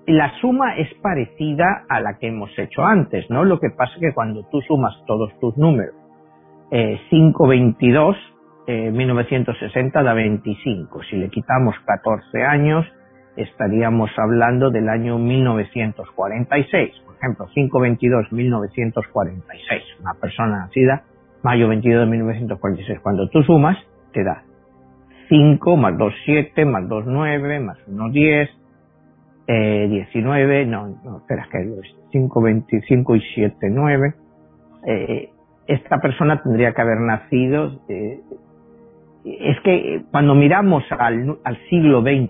[0.05, 3.43] la suma es parecida a la que hemos hecho antes, ¿no?
[3.43, 5.95] Lo que pasa es que cuando tú sumas todos tus números,
[6.69, 8.15] eh, 522,
[8.67, 11.01] eh, 1960 da 25.
[11.09, 12.85] Si le quitamos 14 años,
[13.35, 16.91] estaríamos hablando del año 1946.
[17.03, 19.81] Por ejemplo, 522-1946.
[20.01, 21.01] Una persona nacida
[21.41, 22.99] mayo 22 de 1946.
[22.99, 23.75] Cuando tú sumas,
[24.13, 24.43] te da
[25.29, 28.58] 5 más 2, 7, más 2, 9, más 1, 10.
[29.51, 31.67] Eh, 19, no, no, espera, que
[32.11, 34.13] 5, 25 y 7, 9.
[34.85, 35.29] Eh,
[35.65, 37.81] esta persona tendría que haber nacido.
[37.89, 38.19] Eh,
[39.25, 42.29] es que cuando miramos al, al siglo XX,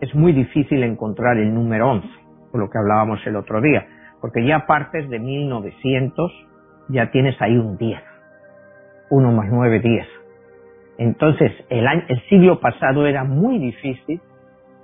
[0.00, 2.08] es muy difícil encontrar el número 11,
[2.50, 3.86] por lo que hablábamos el otro día,
[4.20, 6.32] porque ya partes de 1900,
[6.88, 8.00] ya tienes ahí un 10.
[9.10, 10.06] 1 más 9, 10.
[10.98, 14.20] Entonces, el, año, el siglo pasado era muy difícil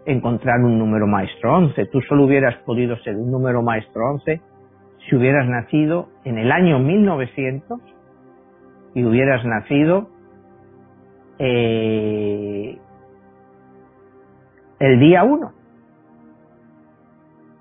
[0.08, 1.86] encontrar un número maestro 11.
[1.86, 4.40] Tú solo hubieras podido ser un número maestro 11
[5.08, 7.80] si hubieras nacido en el año 1900
[8.94, 10.08] y hubieras nacido
[11.38, 12.78] eh,
[14.80, 15.52] el día 1.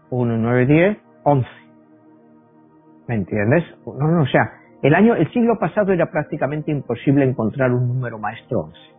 [0.09, 1.49] 1, 9, 10, 11.
[3.07, 3.63] ¿Me entiendes?
[3.85, 8.17] No, no, o sea, el año, el siglo pasado era prácticamente imposible encontrar un número
[8.19, 8.96] maestro 11.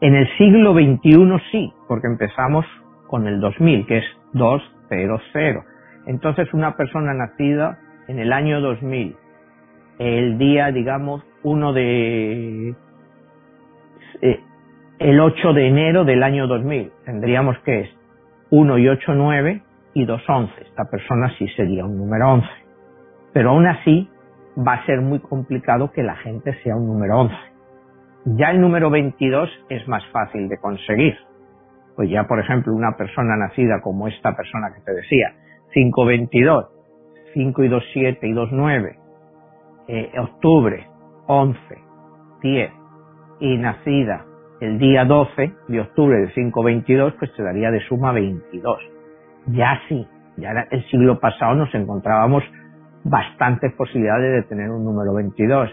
[0.00, 2.64] En el siglo XXI sí, porque empezamos
[3.06, 5.64] con el 2000, que es 200.
[6.06, 7.78] Entonces una persona nacida
[8.08, 9.14] en el año 2000,
[9.98, 12.74] el día, digamos, 1 de...
[14.22, 14.40] Eh,
[15.00, 17.90] el 8 de enero del año 2000, tendríamos que es
[18.50, 19.62] 1 y 8, 9
[19.94, 20.52] y 2, 11.
[20.62, 22.48] Esta persona sí sería un número 11.
[23.34, 24.08] Pero aún así
[24.56, 27.49] va a ser muy complicado que la gente sea un número 11.
[28.24, 31.16] Ya el número 22 es más fácil de conseguir.
[31.96, 35.34] Pues ya, por ejemplo, una persona nacida como esta persona que te decía,
[35.72, 36.66] 522,
[37.34, 38.98] 5 y 2, 7 y 2, 9,
[39.88, 40.86] eh, octubre,
[41.26, 41.58] 11,
[42.42, 42.70] 10,
[43.40, 44.24] y nacida
[44.60, 48.78] el día 12 de octubre de 522, pues te daría de suma 22.
[49.46, 50.06] Ya sí,
[50.36, 52.44] ya el siglo pasado nos encontrábamos
[53.04, 55.70] bastantes posibilidades de tener un número 22.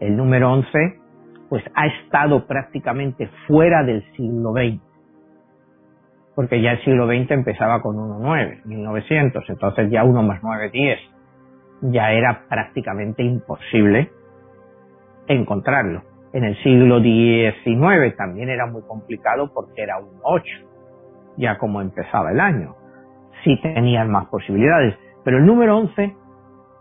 [0.00, 1.00] El número 11,
[1.48, 4.82] pues ha estado prácticamente fuera del siglo XX.
[6.34, 10.98] Porque ya el siglo XX empezaba con 1.9, 1900, entonces ya 1 más 9, 10.
[11.92, 14.10] Ya era prácticamente imposible
[15.26, 16.02] encontrarlo.
[16.32, 20.44] En el siglo XIX también era muy complicado porque era un 8,
[21.38, 22.76] ya como empezaba el año.
[23.44, 24.94] Sí tenían más posibilidades,
[25.24, 26.16] pero el número 11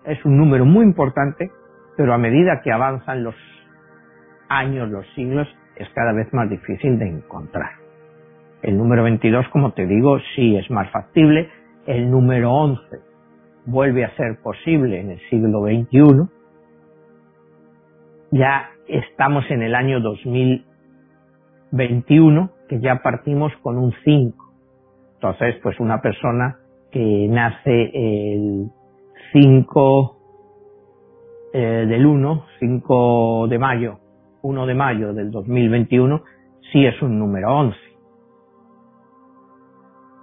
[0.06, 1.50] es un número muy importante,
[1.96, 3.36] pero a medida que avanzan los
[4.50, 7.72] años, los siglos, es cada vez más difícil de encontrar.
[8.62, 11.50] El número 22, como te digo, sí es más factible.
[11.86, 12.82] El número 11
[13.66, 16.28] vuelve a ser posible en el siglo XXI.
[18.32, 24.44] Ya estamos en el año 2021, que ya partimos con un 5.
[25.16, 26.58] Entonces, pues una persona
[26.92, 28.72] que nace el
[29.34, 30.18] 5
[31.54, 34.00] eh, del 1, 5 de mayo,
[34.48, 36.24] 1 de mayo del 2021,
[36.72, 37.78] sí es un número 11.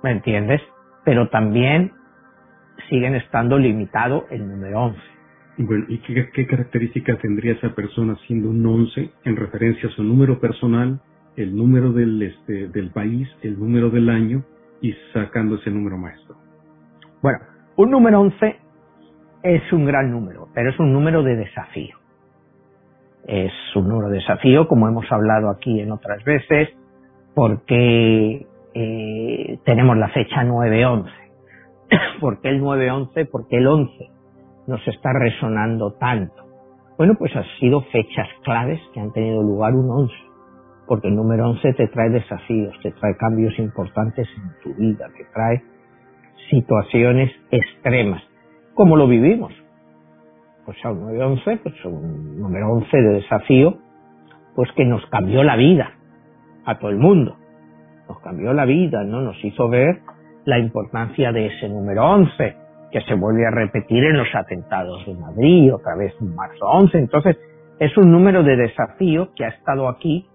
[0.02, 0.62] ¿Me entiendes?
[1.04, 1.92] Pero también
[2.88, 5.00] siguen estando limitado el número 11.
[5.58, 10.02] Bueno, ¿y qué, qué característica tendría esa persona siendo un 11 en referencia a su
[10.02, 11.00] número personal,
[11.36, 14.42] el número del, este, del país, el número del año
[14.80, 16.36] y sacando ese número maestro?
[17.22, 17.38] Bueno,
[17.76, 18.56] un número 11
[19.42, 22.03] es un gran número, pero es un número de desafío.
[23.26, 26.68] Es un de desafío, como hemos hablado aquí en otras veces,
[27.34, 31.10] porque eh, tenemos la fecha 9-11.
[32.20, 33.28] ¿Por qué el 9-11?
[33.30, 34.10] Porque el 11
[34.66, 36.44] nos está resonando tanto.
[36.96, 40.14] Bueno, pues han sido fechas claves que han tenido lugar un 11,
[40.86, 45.24] porque el número 11 te trae desafíos, te trae cambios importantes en tu vida, te
[45.32, 45.62] trae
[46.50, 48.22] situaciones extremas
[48.74, 49.52] como lo vivimos.
[50.64, 53.78] Pues a un 9-11, pues un número 11 de desafío,
[54.54, 55.92] pues que nos cambió la vida
[56.64, 57.36] a todo el mundo.
[58.08, 59.20] Nos cambió la vida, ¿no?
[59.20, 60.00] Nos hizo ver
[60.44, 62.56] la importancia de ese número 11,
[62.90, 66.98] que se vuelve a repetir en los atentados de Madrid, otra vez en marzo 11.
[66.98, 67.36] Entonces,
[67.78, 70.26] es un número de desafío que ha estado aquí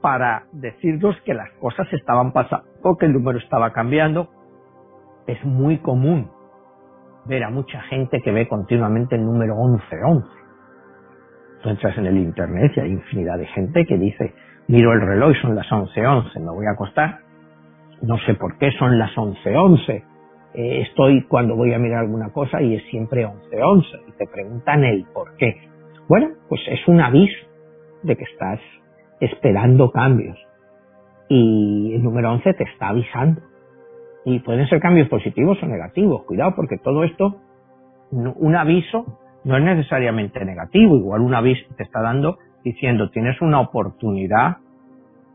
[0.00, 2.66] para decirnos que las cosas estaban pasando,
[2.98, 4.28] que el número estaba cambiando.
[5.26, 6.30] Es muy común
[7.26, 10.26] ver a mucha gente que ve continuamente el número 1111.
[11.62, 14.34] Tú entras en el internet y hay infinidad de gente que dice,
[14.66, 17.18] miro el reloj, son las 11.11, me voy a acostar.
[18.02, 20.04] No sé por qué son las 11.11.
[20.54, 24.84] Eh, estoy cuando voy a mirar alguna cosa y es siempre 11.11 y te preguntan
[24.84, 25.68] el por qué.
[26.08, 27.46] Bueno, pues es un aviso
[28.02, 28.60] de que estás
[29.20, 30.36] esperando cambios
[31.28, 33.40] y el número 11 te está avisando
[34.24, 36.24] y pueden ser cambios positivos o negativos.
[36.24, 37.40] Cuidado porque todo esto,
[38.10, 40.96] un aviso no es necesariamente negativo.
[40.96, 44.58] Igual un aviso te está dando diciendo tienes una oportunidad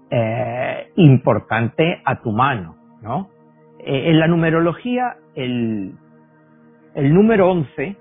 [0.09, 3.29] eh, importante a tu mano, ¿no?
[3.79, 5.93] Eh, en la numerología, el,
[6.95, 7.97] el número 11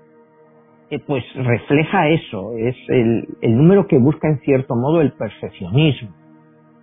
[0.89, 6.11] eh, pues refleja eso, es el, el, número que busca en cierto modo el perfeccionismo,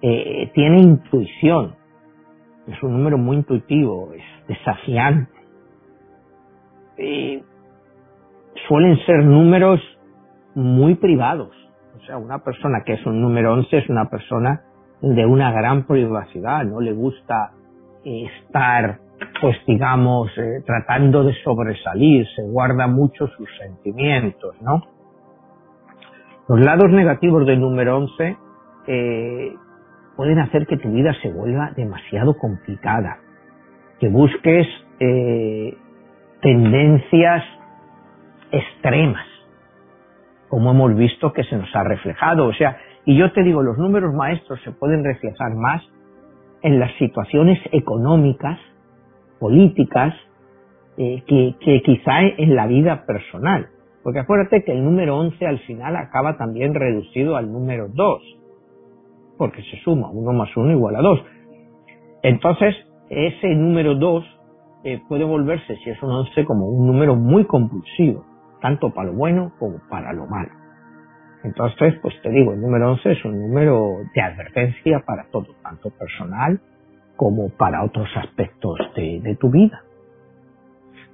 [0.02, 1.74] eh, tiene intuición,
[2.66, 5.32] es un número muy intuitivo, es desafiante.
[6.96, 7.42] Eh,
[8.68, 9.80] suelen ser números
[10.54, 11.50] muy privados,
[11.96, 14.62] o sea, una persona que es un número 11 es una persona
[15.00, 17.52] de una gran privacidad, no le gusta
[18.04, 19.00] estar
[19.40, 24.82] pues digamos, eh, tratando de sobresalir, se guarda mucho sus sentimientos, ¿no?
[26.48, 28.36] Los lados negativos del número 11
[28.86, 29.54] eh,
[30.16, 33.18] pueden hacer que tu vida se vuelva demasiado complicada,
[33.98, 34.66] que busques
[35.00, 35.76] eh,
[36.40, 37.44] tendencias
[38.50, 39.26] extremas,
[40.48, 42.46] como hemos visto que se nos ha reflejado.
[42.46, 45.82] O sea, y yo te digo, los números maestros se pueden reflejar más
[46.62, 48.58] en las situaciones económicas
[49.38, 50.14] políticas
[50.96, 53.68] eh, que, que quizá en la vida personal.
[54.02, 58.22] Porque acuérdate que el número 11 al final acaba también reducido al número 2,
[59.38, 61.20] porque se suma 1 más 1 igual a 2.
[62.22, 62.74] Entonces,
[63.10, 64.24] ese número 2
[64.84, 68.24] eh, puede volverse, si es un 11, como un número muy compulsivo,
[68.60, 70.50] tanto para lo bueno como para lo malo.
[71.44, 75.90] Entonces, pues te digo, el número 11 es un número de advertencia para todo, tanto
[75.90, 76.60] personal
[77.16, 79.84] como para otros aspectos de, tu vida.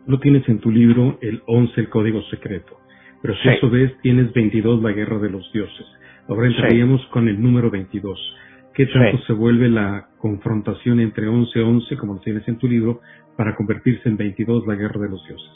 [0.07, 2.79] No tienes en tu libro el 11, el código secreto,
[3.23, 5.87] pero si eso ves, tienes 22, la guerra de los dioses.
[6.31, 8.17] Ahora entraríamos con el número 22.
[8.73, 12.69] ¿Qué tanto se vuelve la confrontación entre 11 y 11, como lo tienes en tu
[12.69, 13.01] libro,
[13.37, 15.51] para convertirse en 22, la guerra de los dioses?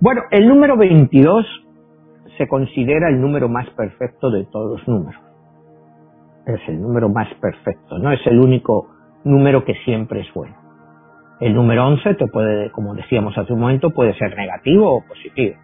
[0.00, 1.44] Bueno, el número 22
[2.38, 5.20] se considera el número más perfecto de todos los números.
[6.46, 8.88] Es el número más perfecto, no es el único
[9.24, 10.56] número que siempre es bueno.
[11.40, 15.56] El número 11 te puede, como decíamos hace un momento, puede ser negativo o positivo.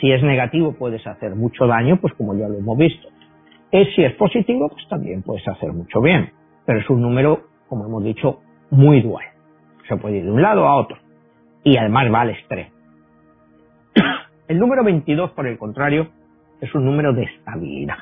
[0.00, 3.08] Si es negativo puedes hacer mucho daño, pues como ya lo hemos visto.
[3.74, 6.30] Es, si es positivo, pues también puedes hacer mucho bien.
[6.64, 9.24] Pero es un número, como hemos dicho, muy dual.
[9.88, 10.96] Se puede ir de un lado a otro.
[11.64, 12.30] Y además va al.
[14.48, 16.08] El número 22, por el contrario,
[16.60, 17.96] es un número de estabilidad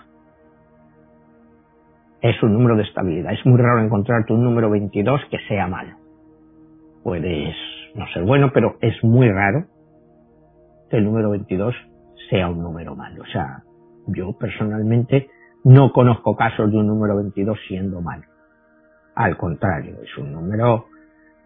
[2.22, 3.32] es un número de estabilidad.
[3.32, 5.96] Es muy raro encontrarte un número 22 que sea malo.
[7.02, 7.54] Puedes
[7.96, 9.66] no ser bueno, pero es muy raro
[10.88, 11.74] que el número 22
[12.30, 13.22] sea un número malo.
[13.22, 13.64] O sea,
[14.06, 15.28] yo personalmente
[15.64, 18.24] no conozco casos de un número 22 siendo malo.
[19.14, 20.86] Al contrario, es un número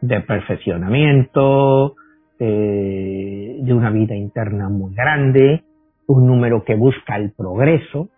[0.01, 1.97] de perfeccionamiento,
[2.39, 5.64] de, de una vida interna muy grande,
[6.07, 8.09] un número que busca el progreso,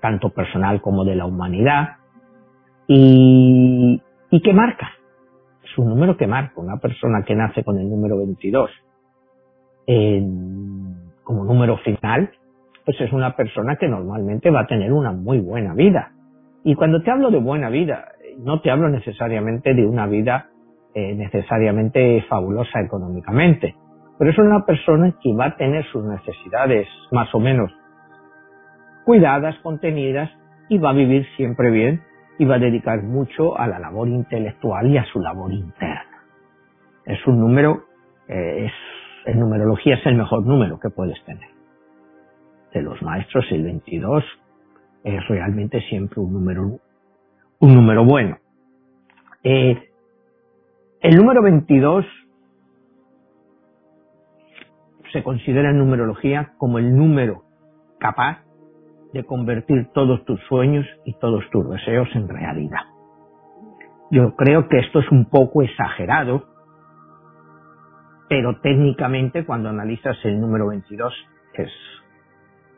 [0.00, 1.96] tanto personal como de la humanidad,
[2.88, 4.90] y, y que marca,
[5.62, 8.70] es un número que marca, una persona que nace con el número 22
[11.24, 12.30] como número final,
[12.84, 16.12] pues es una persona que normalmente va a tener una muy buena vida.
[16.64, 18.08] Y cuando te hablo de buena vida,
[18.38, 20.48] no te hablo necesariamente de una vida
[20.94, 23.74] eh, necesariamente fabulosa económicamente,
[24.18, 27.72] pero es una persona que va a tener sus necesidades más o menos
[29.04, 30.30] cuidadas, contenidas
[30.68, 32.02] y va a vivir siempre bien
[32.38, 36.24] y va a dedicar mucho a la labor intelectual y a su labor interna.
[37.04, 37.84] Es un número,
[38.28, 38.72] eh, es,
[39.26, 41.48] en numerología es el mejor número que puedes tener.
[42.72, 44.24] De los maestros, el 22
[45.04, 46.78] es realmente siempre un número,
[47.60, 48.38] un número bueno.
[49.42, 49.90] Eh,
[51.00, 52.04] el número 22
[55.12, 57.42] se considera en numerología como el número
[57.98, 58.38] capaz
[59.12, 62.80] de convertir todos tus sueños y todos tus deseos en realidad.
[64.10, 66.44] Yo creo que esto es un poco exagerado,
[68.28, 71.12] pero técnicamente cuando analizas el número 22
[71.54, 71.70] es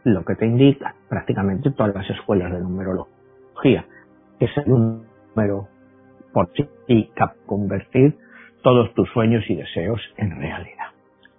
[0.05, 3.87] lo que te indica prácticamente todas las escuelas de numerología,
[4.39, 5.69] que es el número
[6.33, 8.19] por sí capaz de convertir
[8.63, 10.89] todos tus sueños y deseos en realidad.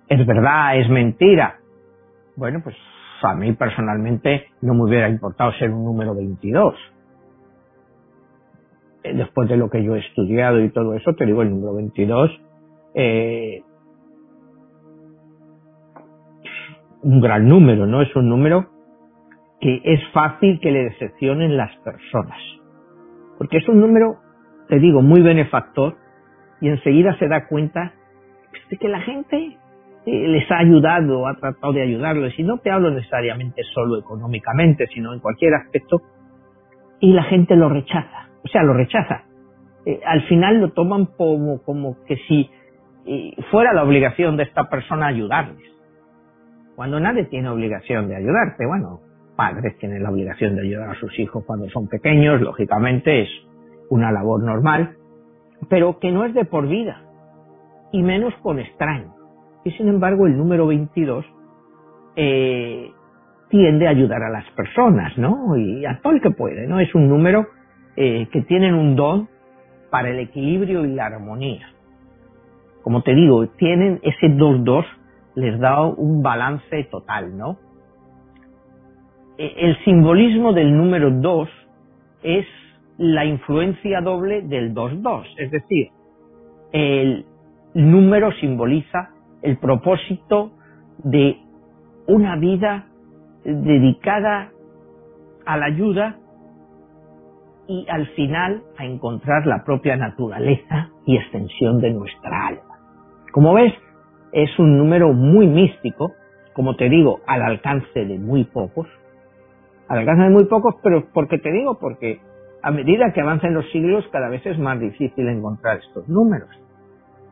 [0.08, 0.80] ¿Es verdad?
[0.80, 1.60] ¿Es mentira?
[2.36, 2.76] Bueno, pues
[3.24, 6.76] a mí personalmente no me hubiera importado ser un número 22.
[9.04, 11.76] Eh, después de lo que yo he estudiado y todo eso, te digo, el número
[11.76, 12.32] 22,
[12.94, 13.64] eh,
[17.06, 18.02] un gran número, ¿no?
[18.02, 18.66] Es un número
[19.62, 22.40] que es fácil que le decepcionen las personas.
[23.38, 24.18] Porque es un número,
[24.68, 25.98] te digo, muy benefactor
[26.62, 27.94] y enseguida se da cuenta
[28.72, 29.38] de que la gente
[30.08, 34.88] eh, les ha ayudado, ha tratado de ayudarles, y no te hablo necesariamente solo económicamente,
[34.88, 36.02] sino en cualquier aspecto,
[37.00, 39.26] y la gente lo rechaza, o sea, lo rechaza.
[39.86, 42.50] eh, al final lo toman como, como que si
[43.06, 45.75] eh, fuera la obligación de esta persona ayudarles.
[46.76, 49.00] Cuando nadie tiene obligación de ayudarte, bueno,
[49.36, 53.30] padres tienen la obligación de ayudar a sus hijos cuando son pequeños, lógicamente es
[53.90, 54.96] una labor normal,
[55.70, 57.02] pero que no es de por vida,
[57.92, 59.14] y menos con extraños.
[59.64, 61.26] Y sin embargo el número 22
[62.16, 62.92] eh,
[63.50, 65.58] tiende a ayudar a las personas, ¿no?
[65.58, 66.80] Y a todo el que puede, ¿no?
[66.80, 67.48] Es un número
[67.96, 69.30] eh, que tienen un don
[69.90, 71.70] para el equilibrio y la armonía.
[72.84, 74.86] Como te digo, tienen ese 2-2,
[75.36, 77.58] les da un balance total, ¿no?
[79.38, 81.50] E, el simbolismo del número 2
[82.24, 82.46] es
[82.98, 85.90] la influencia doble del 2-2, es decir,
[86.72, 87.26] el
[87.74, 89.10] número simboliza
[89.42, 90.52] el propósito
[91.04, 91.38] de
[92.08, 92.88] una vida
[93.44, 94.52] dedicada
[95.46, 96.18] a la ayuda
[97.68, 102.80] y al final a encontrar la propia naturaleza y extensión de nuestra alma.
[103.32, 103.74] Como ves,
[104.36, 106.14] es un número muy místico,
[106.54, 108.86] como te digo, al alcance de muy pocos,
[109.88, 112.20] al alcance de muy pocos, pero porque te digo, porque
[112.62, 116.50] a medida que avancen los siglos cada vez es más difícil encontrar estos números.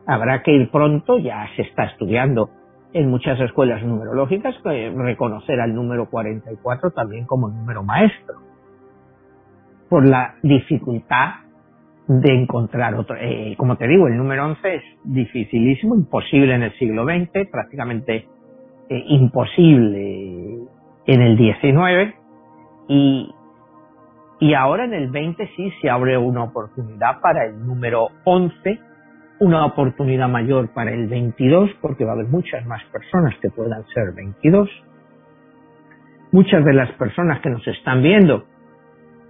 [0.06, 2.48] Habrá que ir pronto, ya se está estudiando
[2.94, 8.36] en muchas escuelas numerológicas reconocer al número 44 también como número maestro,
[9.90, 11.34] por la dificultad
[12.06, 13.16] de encontrar otro.
[13.18, 18.26] Eh, como te digo, el número 11 es dificilísimo, imposible en el siglo XX, prácticamente
[18.88, 20.58] eh, imposible
[21.06, 22.14] en el XIX
[22.88, 23.34] y,
[24.40, 28.78] y ahora en el 20 sí se abre una oportunidad para el número 11
[29.40, 33.84] una oportunidad mayor para el 22 porque va a haber muchas más personas que puedan
[33.88, 34.68] ser 22.
[36.32, 38.44] Muchas de las personas que nos están viendo,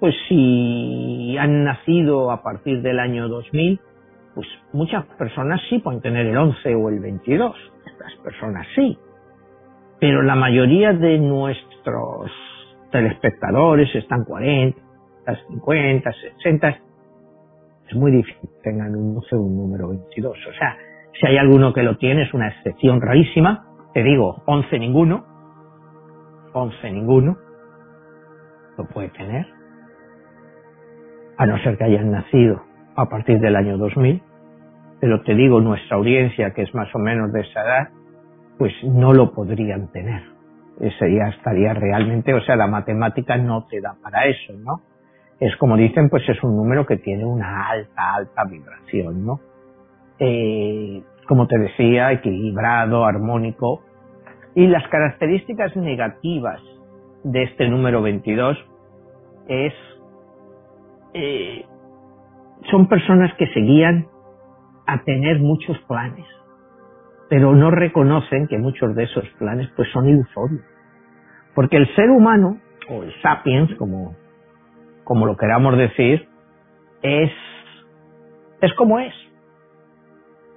[0.04, 3.80] pues si han nacido a partir del año 2000,
[4.34, 7.56] pues muchas personas sí pueden tener el 11 o el 22.
[7.86, 8.98] Estas personas sí.
[9.98, 12.30] Pero la mayoría de nuestros
[12.92, 14.78] telespectadores están 40,
[15.48, 16.68] 50, 60,
[17.88, 20.36] es muy difícil que tengan un, un número 22.
[20.36, 20.76] O sea,
[21.18, 23.68] si hay alguno que lo tiene, es una excepción rarísima.
[23.94, 25.24] Te digo, 11 ninguno.
[26.52, 27.38] 11 ninguno.
[28.76, 29.53] Lo puede tener.
[31.36, 32.62] A no ser que hayan nacido
[32.96, 34.22] a partir del año 2000.
[35.00, 37.88] Pero te digo, nuestra audiencia, que es más o menos de esa edad,
[38.58, 40.22] pues no lo podrían tener.
[40.80, 44.80] Estaría realmente, o sea, la matemática no te da para eso, ¿no?
[45.40, 49.40] es como dicen, pues es un número que tiene una alta, alta vibración, ¿no?
[50.18, 53.82] Eh, como te decía, equilibrado, armónico.
[54.54, 56.60] Y las características negativas
[57.24, 58.56] de este número 22
[59.48, 59.74] es,
[61.14, 61.64] eh,
[62.70, 64.06] son personas que se guían
[64.86, 66.26] a tener muchos planes,
[67.30, 70.62] pero no reconocen que muchos de esos planes pues son ilusorios.
[71.54, 72.58] Porque el ser humano,
[72.88, 74.14] o el sapiens, como
[75.04, 76.26] como lo queramos decir,
[77.02, 77.30] es,
[78.60, 79.14] es como es.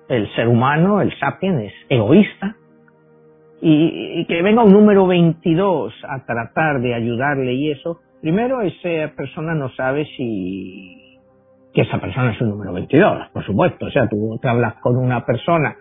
[0.08, 2.55] El ser humano, el sapien, es egoísta.
[3.60, 9.53] Y, que venga un número 22 a tratar de ayudarle y eso, primero esa persona
[9.53, 11.07] no sabe si
[11.82, 13.86] esa persona es un número 22, por supuesto.
[13.86, 15.76] O sea, tú te hablas con una persona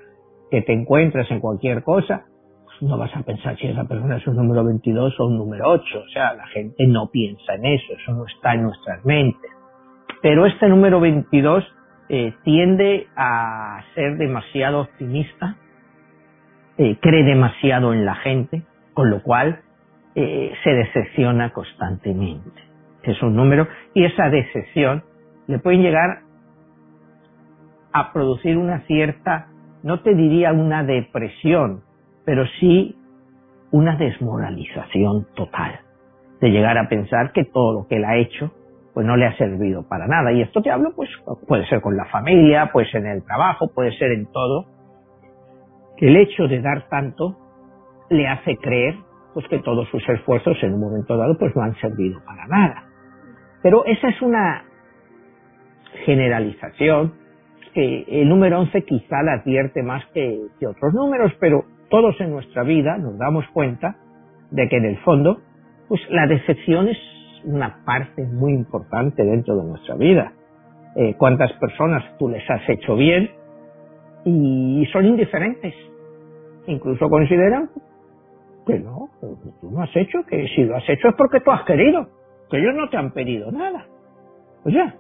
[0.51, 2.27] que te encuentras en cualquier cosa,
[2.81, 5.99] no vas a pensar si esa persona es un número 22 o un número 8.
[5.99, 9.51] O sea, la gente no piensa en eso, eso no está en nuestras mentes.
[10.21, 11.65] Pero este número 22
[12.09, 15.57] eh, tiende a ser demasiado optimista,
[16.77, 18.63] eh, cree demasiado en la gente,
[18.93, 19.61] con lo cual
[20.19, 22.63] eh, se decepciona constantemente.
[23.03, 25.05] Es un número y esa decepción
[25.47, 26.21] le puede llegar
[27.93, 29.49] a producir una cierta,
[29.83, 31.83] no te diría una depresión,
[32.25, 32.97] pero sí
[33.71, 35.81] una desmoralización total,
[36.41, 38.51] de llegar a pensar que todo lo que él ha hecho
[38.95, 40.33] pues no le ha servido para nada.
[40.33, 41.11] Y esto te hablo, pues
[41.47, 44.65] puede ser con la familia, puede ser en el trabajo, puede ser en todo,
[45.99, 47.37] que el hecho de dar tanto
[48.09, 48.95] le hace creer
[49.37, 52.85] pues que todos sus esfuerzos en un momento dado pues no han servido para nada.
[53.63, 54.65] Pero esa es una
[56.07, 57.13] generalización
[57.75, 62.63] que el número 11 quizá la advierte más que, otros números, pero todos en nuestra
[62.63, 63.97] vida nos damos cuenta
[64.53, 65.43] de que en el fondo,
[65.87, 66.97] pues la decepción es
[67.45, 70.33] una parte muy importante dentro de nuestra vida.
[70.97, 73.33] Eh, cuántas personas tú les has hecho bien
[74.25, 75.75] y son indiferentes.
[76.69, 77.69] Incluso consideran
[78.67, 81.51] que no, que tú no has hecho, que si lo has hecho es porque tú
[81.51, 82.09] has querido,
[82.51, 83.87] que ellos no te han pedido nada.
[84.65, 84.95] O sea,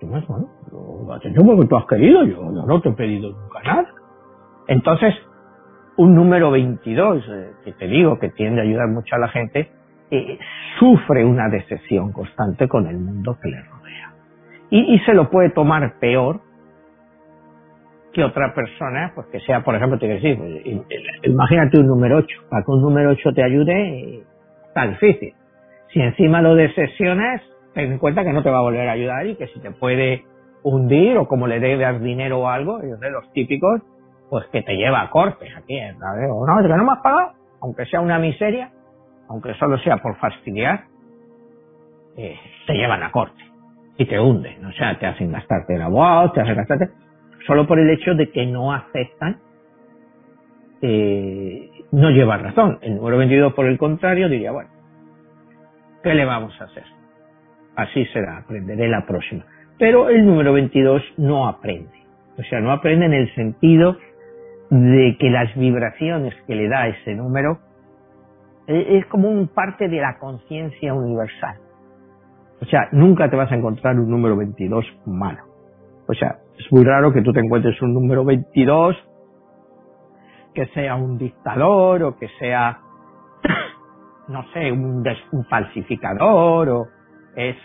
[0.00, 3.32] Tú me bueno, lo has hecho porque tú has querido, yo, no te he pedido
[3.32, 3.88] nunca nada.
[4.68, 5.14] Entonces,
[5.96, 9.72] un número 22, eh, que te digo que tiende a ayudar mucho a la gente,
[10.10, 10.38] eh,
[10.78, 14.14] sufre una decepción constante con el mundo que le rodea.
[14.70, 16.40] Y, y, se lo puede tomar peor
[18.18, 22.16] que otra persona, pues que sea, por ejemplo, te quiero decir, pues, imagínate un número
[22.16, 24.24] 8, para que un número 8 te ayude,
[24.66, 25.34] está difícil.
[25.92, 27.40] Si encima lo decepcionas,
[27.74, 29.70] ten en cuenta que no te va a volver a ayudar y que si te
[29.70, 30.24] puede
[30.64, 33.82] hundir o como le debes dinero o algo, de los típicos,
[34.28, 36.28] pues que te lleva a cortes aquí, ¿sabes?
[36.28, 38.72] O no, es que no me has pagado, aunque sea una miseria,
[39.28, 40.86] aunque solo sea por fastidiar,
[42.16, 43.40] eh, te llevan a corte
[43.96, 46.88] y te hunden, o sea, te hacen gastarte el abogado, te hacen gastarte,
[47.48, 49.38] solo por el hecho de que no aceptan,
[50.82, 52.78] eh, no lleva razón.
[52.82, 54.70] El número 22, por el contrario, diría, bueno,
[56.04, 56.84] ¿qué le vamos a hacer?
[57.74, 59.44] Así será, aprenderé la próxima.
[59.78, 61.98] Pero el número 22 no aprende.
[62.36, 63.96] O sea, no aprende en el sentido
[64.70, 67.60] de que las vibraciones que le da ese número
[68.66, 71.56] eh, es como un parte de la conciencia universal.
[72.60, 75.44] O sea, nunca te vas a encontrar un número 22 malo.
[76.06, 78.96] O sea, es muy raro que tú te encuentres un número 22
[80.54, 82.80] que sea un dictador o que sea,
[84.28, 86.88] no sé, un, un falsificador o
[87.36, 87.56] es,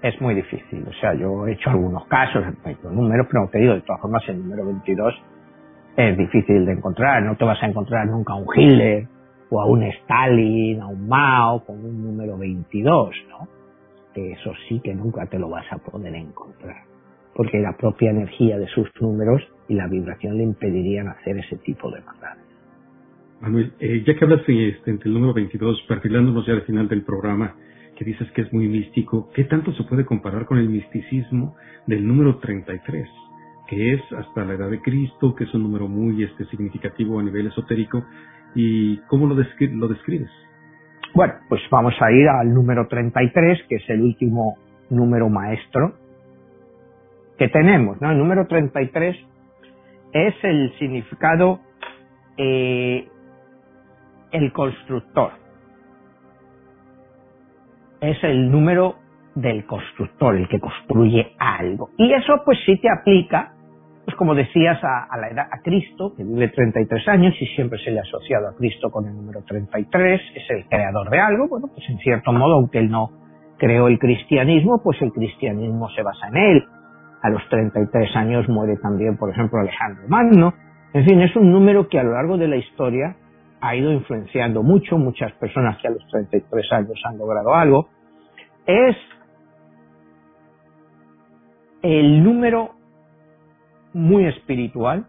[0.00, 0.86] es muy difícil.
[0.88, 4.00] O sea, yo he hecho algunos casos, he hecho números, pero te digo, de todas
[4.00, 5.14] formas, el número 22
[5.96, 7.22] es difícil de encontrar.
[7.22, 9.08] No te vas a encontrar nunca a un Hitler
[9.50, 13.48] o a un Stalin, a un Mao con un número 22, ¿no?
[14.14, 16.95] Que eso sí que nunca te lo vas a poder encontrar.
[17.36, 21.90] Porque la propia energía de sus números y la vibración le impedirían hacer ese tipo
[21.90, 22.44] de maldades.
[23.40, 27.02] Manuel, eh, ya que hablas este, entre el número 22, perfilándonos ya al final del
[27.02, 27.54] programa,
[27.94, 31.54] que dices que es muy místico, ¿qué tanto se puede comparar con el misticismo
[31.86, 33.06] del número 33?
[33.66, 37.22] que es hasta la edad de Cristo, que es un número muy este, significativo a
[37.22, 38.04] nivel esotérico.
[38.54, 40.30] ¿Y cómo lo, lo describes?
[41.14, 44.56] Bueno, pues vamos a ir al número 33, que es el último
[44.90, 46.05] número maestro
[47.38, 48.00] que tenemos.
[48.00, 48.10] ¿no?
[48.10, 49.16] El número 33
[50.12, 51.60] es el significado,
[52.36, 53.08] eh,
[54.32, 55.32] el constructor.
[58.00, 58.96] Es el número
[59.34, 61.90] del constructor, el que construye algo.
[61.98, 63.56] Y eso pues sí te aplica
[64.06, 67.90] pues como decías, a, la edad, a Cristo, que vive 33 años y siempre se
[67.90, 71.66] le ha asociado a Cristo con el número 33, es el creador de algo, bueno,
[71.74, 73.10] pues en cierto modo, aunque él no
[73.58, 76.64] creó el cristianismo, pues el cristianismo se basa en él.
[77.22, 80.54] A los 33 años muere también, por ejemplo, Alejandro Magno.
[80.92, 83.16] En fin, es un número que a lo largo de la historia
[83.60, 87.88] ha ido influenciando mucho, muchas personas que a los 33 años han logrado algo.
[88.66, 88.96] Es
[91.82, 92.70] el número
[93.92, 95.06] muy espiritual,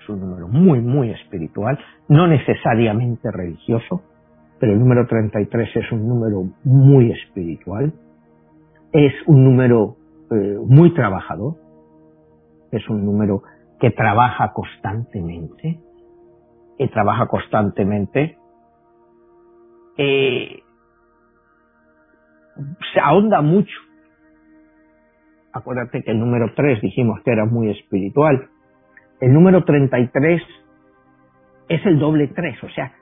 [0.00, 1.78] es un número muy, muy espiritual,
[2.08, 4.02] no necesariamente religioso,
[4.60, 7.92] pero el número 33 es un número muy espiritual,
[8.92, 9.96] es un número
[10.34, 11.56] eh, muy trabajador,
[12.70, 13.42] es un número
[13.80, 15.80] que trabaja constantemente,
[16.78, 18.38] que trabaja constantemente,
[19.98, 20.62] eh,
[22.92, 23.76] se ahonda mucho
[25.52, 28.48] acuérdate que el número 3 dijimos que era muy espiritual.
[29.20, 30.42] El número 33
[31.68, 32.92] es el doble 3, o sea,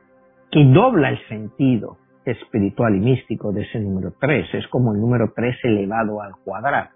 [0.50, 4.54] que dobla el sentido espiritual y místico de ese número 3.
[4.54, 6.90] Es como el número 3 elevado al cuadrado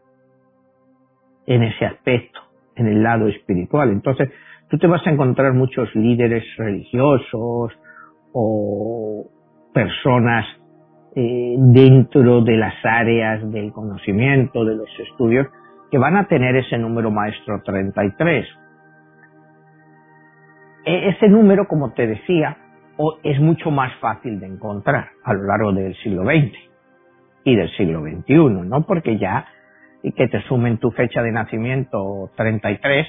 [1.46, 2.40] en ese aspecto,
[2.76, 3.90] en el lado espiritual.
[3.90, 4.30] Entonces,
[4.68, 7.72] tú te vas a encontrar muchos líderes religiosos
[8.32, 9.26] o
[9.72, 10.46] personas
[11.16, 15.46] eh, dentro de las áreas del conocimiento, de los estudios,
[15.88, 18.46] que van a tener ese número maestro 33.
[20.86, 22.56] E, ese número, como te decía,
[23.22, 26.52] es mucho más fácil de encontrar a lo largo del siglo XX
[27.44, 28.84] y del siglo XXI, ¿no?
[28.84, 29.46] Porque ya
[30.12, 33.06] que te sumen tu fecha de nacimiento 33,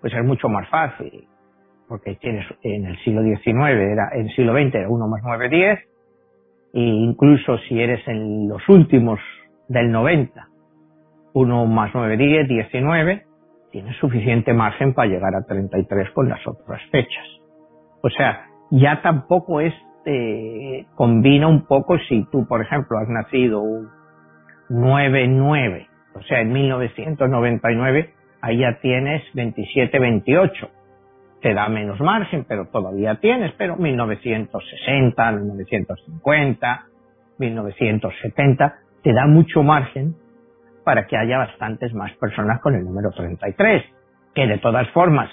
[0.00, 1.28] pues es mucho más fácil.
[1.88, 5.48] Porque tienes en el siglo XIX, era, en el siglo XX era 1 más 9,
[5.48, 5.78] 10,
[6.74, 9.20] e incluso si eres en los últimos
[9.68, 10.48] del 90,
[11.34, 13.22] 1 más 9, 10, 19,
[13.70, 17.24] tienes suficiente margen para llegar a 33 con las otras fechas.
[18.02, 19.74] O sea, ya tampoco es,
[20.06, 23.62] eh, combina un poco si tú, por ejemplo, has nacido
[24.68, 28.10] 9-9, o sea, en 1999,
[28.40, 30.68] ahí ya tienes 27-28
[31.42, 36.86] te da menos margen, pero todavía tienes, pero 1960, 1950,
[37.38, 40.14] 1970, te da mucho margen
[40.84, 43.82] para que haya bastantes más personas con el número 33,
[44.34, 45.30] que de todas formas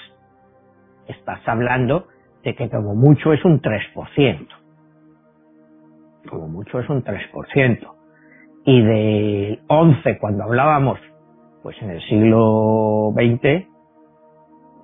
[1.08, 2.08] estás hablando
[2.44, 4.48] de que como mucho es un 3%.
[6.28, 7.99] Como mucho es un 3%.
[8.72, 11.00] Y de 11, cuando hablábamos,
[11.64, 13.66] pues en el siglo XX,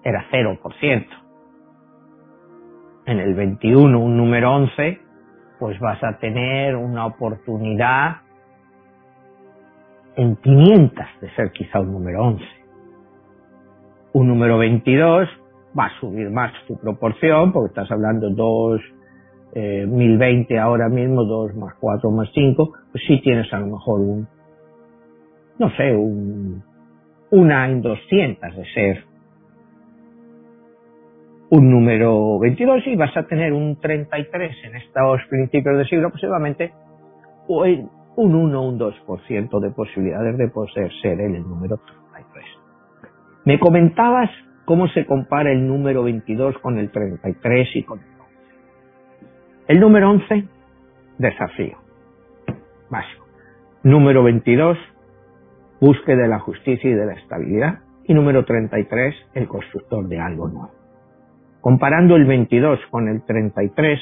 [0.04, 1.06] era 0%.
[3.06, 5.00] En el 21, un número 11,
[5.60, 8.22] pues vas a tener una oportunidad
[10.16, 12.44] en 500 de ser quizá un número 11.
[14.14, 15.30] Un número 22
[15.78, 18.82] va a subir más tu proporción, porque estás hablando 2,
[19.56, 24.02] eh, 1020 ahora mismo, 2 más 4 más 5, pues sí tienes a lo mejor
[24.02, 24.28] un,
[25.58, 26.62] no sé, un,
[27.32, 29.04] una en 200 de ser
[31.50, 36.74] un número 22 y vas a tener un 33 en estos principios de siglo aproximadamente,
[37.48, 41.78] o un 1 o un 2% de posibilidades de poder ser el número
[42.14, 42.46] 33.
[43.46, 44.30] Me comentabas
[44.66, 48.15] cómo se compara el número 22 con el 33 y con el 11.
[49.68, 50.46] El número 11,
[51.18, 51.78] desafío.
[52.88, 53.26] Básico.
[53.82, 54.78] Número 22,
[55.82, 57.80] búsqueda de la justicia y de la estabilidad.
[58.04, 60.72] Y número 33, el constructor de algo nuevo.
[61.62, 64.00] Comparando el 22 con el 33,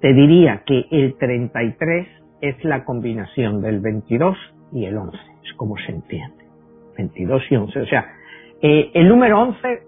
[0.00, 2.08] te diría que el 33
[2.40, 4.38] es la combinación del 22
[4.72, 5.18] y el 11.
[5.44, 6.44] Es como se entiende.
[6.96, 7.80] 22 y 11.
[7.80, 8.06] O sea,
[8.62, 9.82] eh, el número 11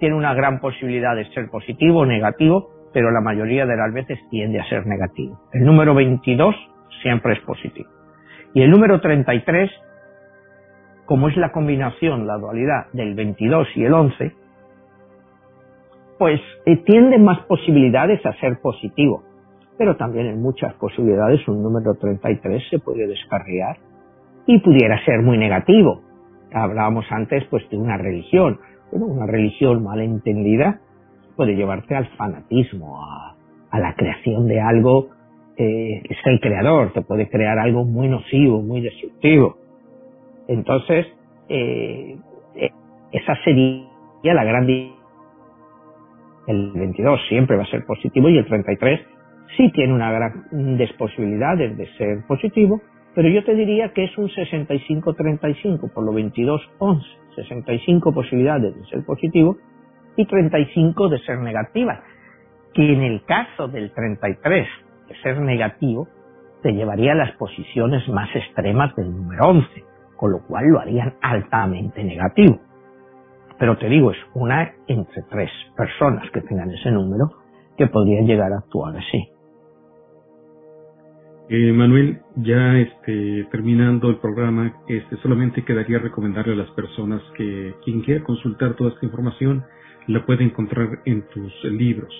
[0.00, 4.18] tiene una gran posibilidad de ser positivo o negativo, pero la mayoría de las veces
[4.30, 5.40] tiende a ser negativo.
[5.52, 6.54] El número 22
[7.02, 7.90] siempre es positivo.
[8.54, 9.68] Y el número 33,
[11.04, 14.32] como es la combinación, la dualidad del 22 y el 11,
[16.20, 19.24] pues eh, tiende más posibilidades a ser positivo.
[19.76, 23.76] Pero también en muchas posibilidades un número 33 se puede descarriar
[24.46, 26.00] y pudiera ser muy negativo.
[26.52, 28.60] Hablábamos antes pues de una religión.
[28.92, 30.78] Bueno, una religión mal entendida
[31.36, 33.36] puede llevarte al fanatismo, a,
[33.72, 35.08] la creación de algo
[35.56, 39.56] eh, es el creador, te puede crear algo muy nocivo, muy destructivo.
[40.46, 41.06] Entonces,
[41.48, 42.16] eh,
[42.54, 42.70] eh,
[43.12, 43.84] esa sería
[44.22, 44.68] la gran...
[46.46, 49.00] El 22 siempre va a ser positivo y el 33
[49.56, 52.80] sí tiene una gran desposibilidad de ser positivo,
[53.14, 57.02] pero yo te diría que es un 65-35 por lo 22-11,
[57.36, 59.56] 65 posibilidades de ser positivo
[60.16, 62.02] y 35 de ser negativa,
[62.72, 64.68] que en el caso del 33
[65.08, 66.08] de ser negativo
[66.62, 69.84] te llevaría a las posiciones más extremas del número 11,
[70.16, 72.58] con lo cual lo harían altamente negativo.
[73.58, 77.30] Pero te digo, es una entre tres personas que tengan ese número
[77.76, 79.28] que podrían llegar a actuar así.
[81.50, 87.74] Eh, Manuel, ya este, terminando el programa, este, solamente quedaría recomendarle a las personas que
[87.84, 89.62] quien quiera consultar toda esta información
[90.06, 92.12] la puede encontrar en tus libros,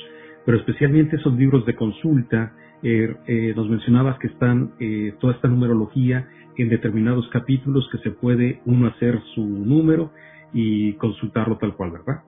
[0.44, 4.72] pero especialmente esos libros de consulta, eh, eh, nos mencionabas que están
[5.20, 10.12] toda esta numerología en determinados capítulos que se puede uno hacer su número
[10.52, 12.22] y consultarlo tal cual, ¿verdad?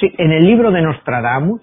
[0.00, 1.60] Sí, en el libro de Nostradamus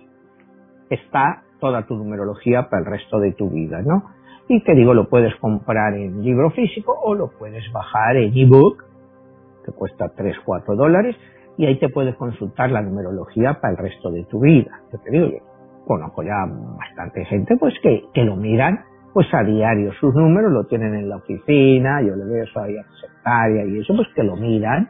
[0.89, 4.11] está toda tu numerología para el resto de tu vida, ¿no?
[4.47, 8.83] Y te digo, lo puedes comprar en libro físico o lo puedes bajar en ebook,
[9.65, 11.15] que cuesta 3, 4 dólares,
[11.61, 14.81] y ahí te puedes consultar la numerología para el resto de tu vida.
[14.91, 15.37] Yo te digo, yo
[15.85, 18.83] conozco ya bastante gente pues que, lo miran
[19.13, 22.75] pues a diario sus números, lo tienen en la oficina, yo le veo eso ahí
[22.75, 24.89] a secretaria y eso, pues que lo miran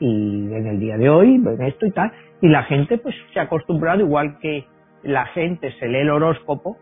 [0.00, 3.40] y en el día de hoy ven esto y tal, y la gente pues se
[3.40, 4.64] ha acostumbrado, igual que
[5.02, 6.78] la gente se lee el horóscopo,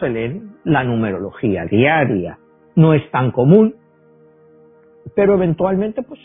[0.00, 2.38] se lee la numerología diaria.
[2.74, 3.76] No es tan común,
[5.14, 6.18] pero eventualmente pues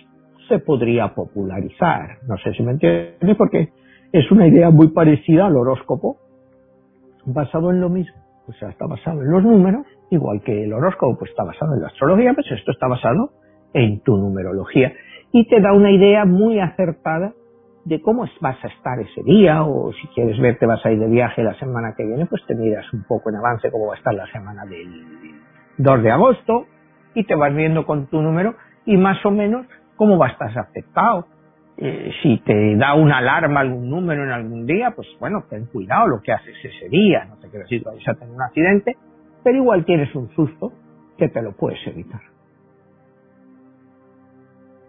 [0.48, 2.20] se podría popularizar.
[2.28, 3.70] No sé si me entiendes, porque
[4.12, 6.18] es una idea muy parecida al horóscopo,
[7.26, 8.16] basado en lo mismo.
[8.48, 11.82] O sea, está basado en los números, igual que el horóscopo pues, está basado en
[11.82, 13.32] la astrología, pues esto está basado
[13.74, 14.94] en tu numerología.
[15.32, 17.34] Y te da una idea muy acertada
[17.86, 21.00] de cómo vas a estar ese día o si quieres ver te vas a ir
[21.00, 23.94] de viaje la semana que viene, pues te miras un poco en avance cómo va
[23.94, 25.06] a estar la semana del
[25.78, 26.66] 2 de agosto
[27.14, 30.58] y te vas viendo con tu número y más o menos cómo va a estar
[30.58, 31.28] afectado.
[31.78, 36.08] Eh, si te da una alarma algún número en algún día, pues bueno, ten cuidado
[36.08, 37.26] lo que haces ese día.
[37.26, 38.96] No te quiero decir que vayas a tener un accidente,
[39.44, 40.72] pero igual tienes un susto
[41.18, 42.22] que te lo puedes evitar.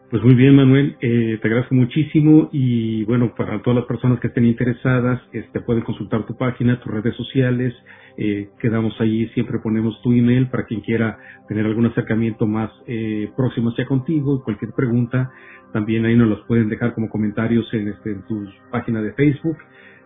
[0.08, 4.28] Pues muy bien, Manuel, eh, te agradezco muchísimo y bueno, para todas las personas que
[4.28, 7.74] estén interesadas, este, pueden consultar tu página, tus redes sociales,
[8.16, 13.28] eh, quedamos ahí, siempre ponemos tu email para quien quiera tener algún acercamiento más eh,
[13.36, 15.32] próximo hacia contigo, cualquier pregunta,
[15.72, 19.56] también ahí nos los pueden dejar como comentarios en, este, en tu página de Facebook,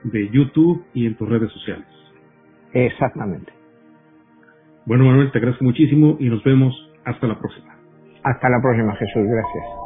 [0.04, 1.86] de YouTube y en tus redes sociales.
[2.72, 3.52] Exactamente.
[4.86, 6.74] Bueno, Manuel, te agradezco muchísimo y nos vemos
[7.04, 7.76] hasta la próxima.
[8.22, 9.26] Hasta la próxima, Jesús.
[9.28, 9.79] Gracias.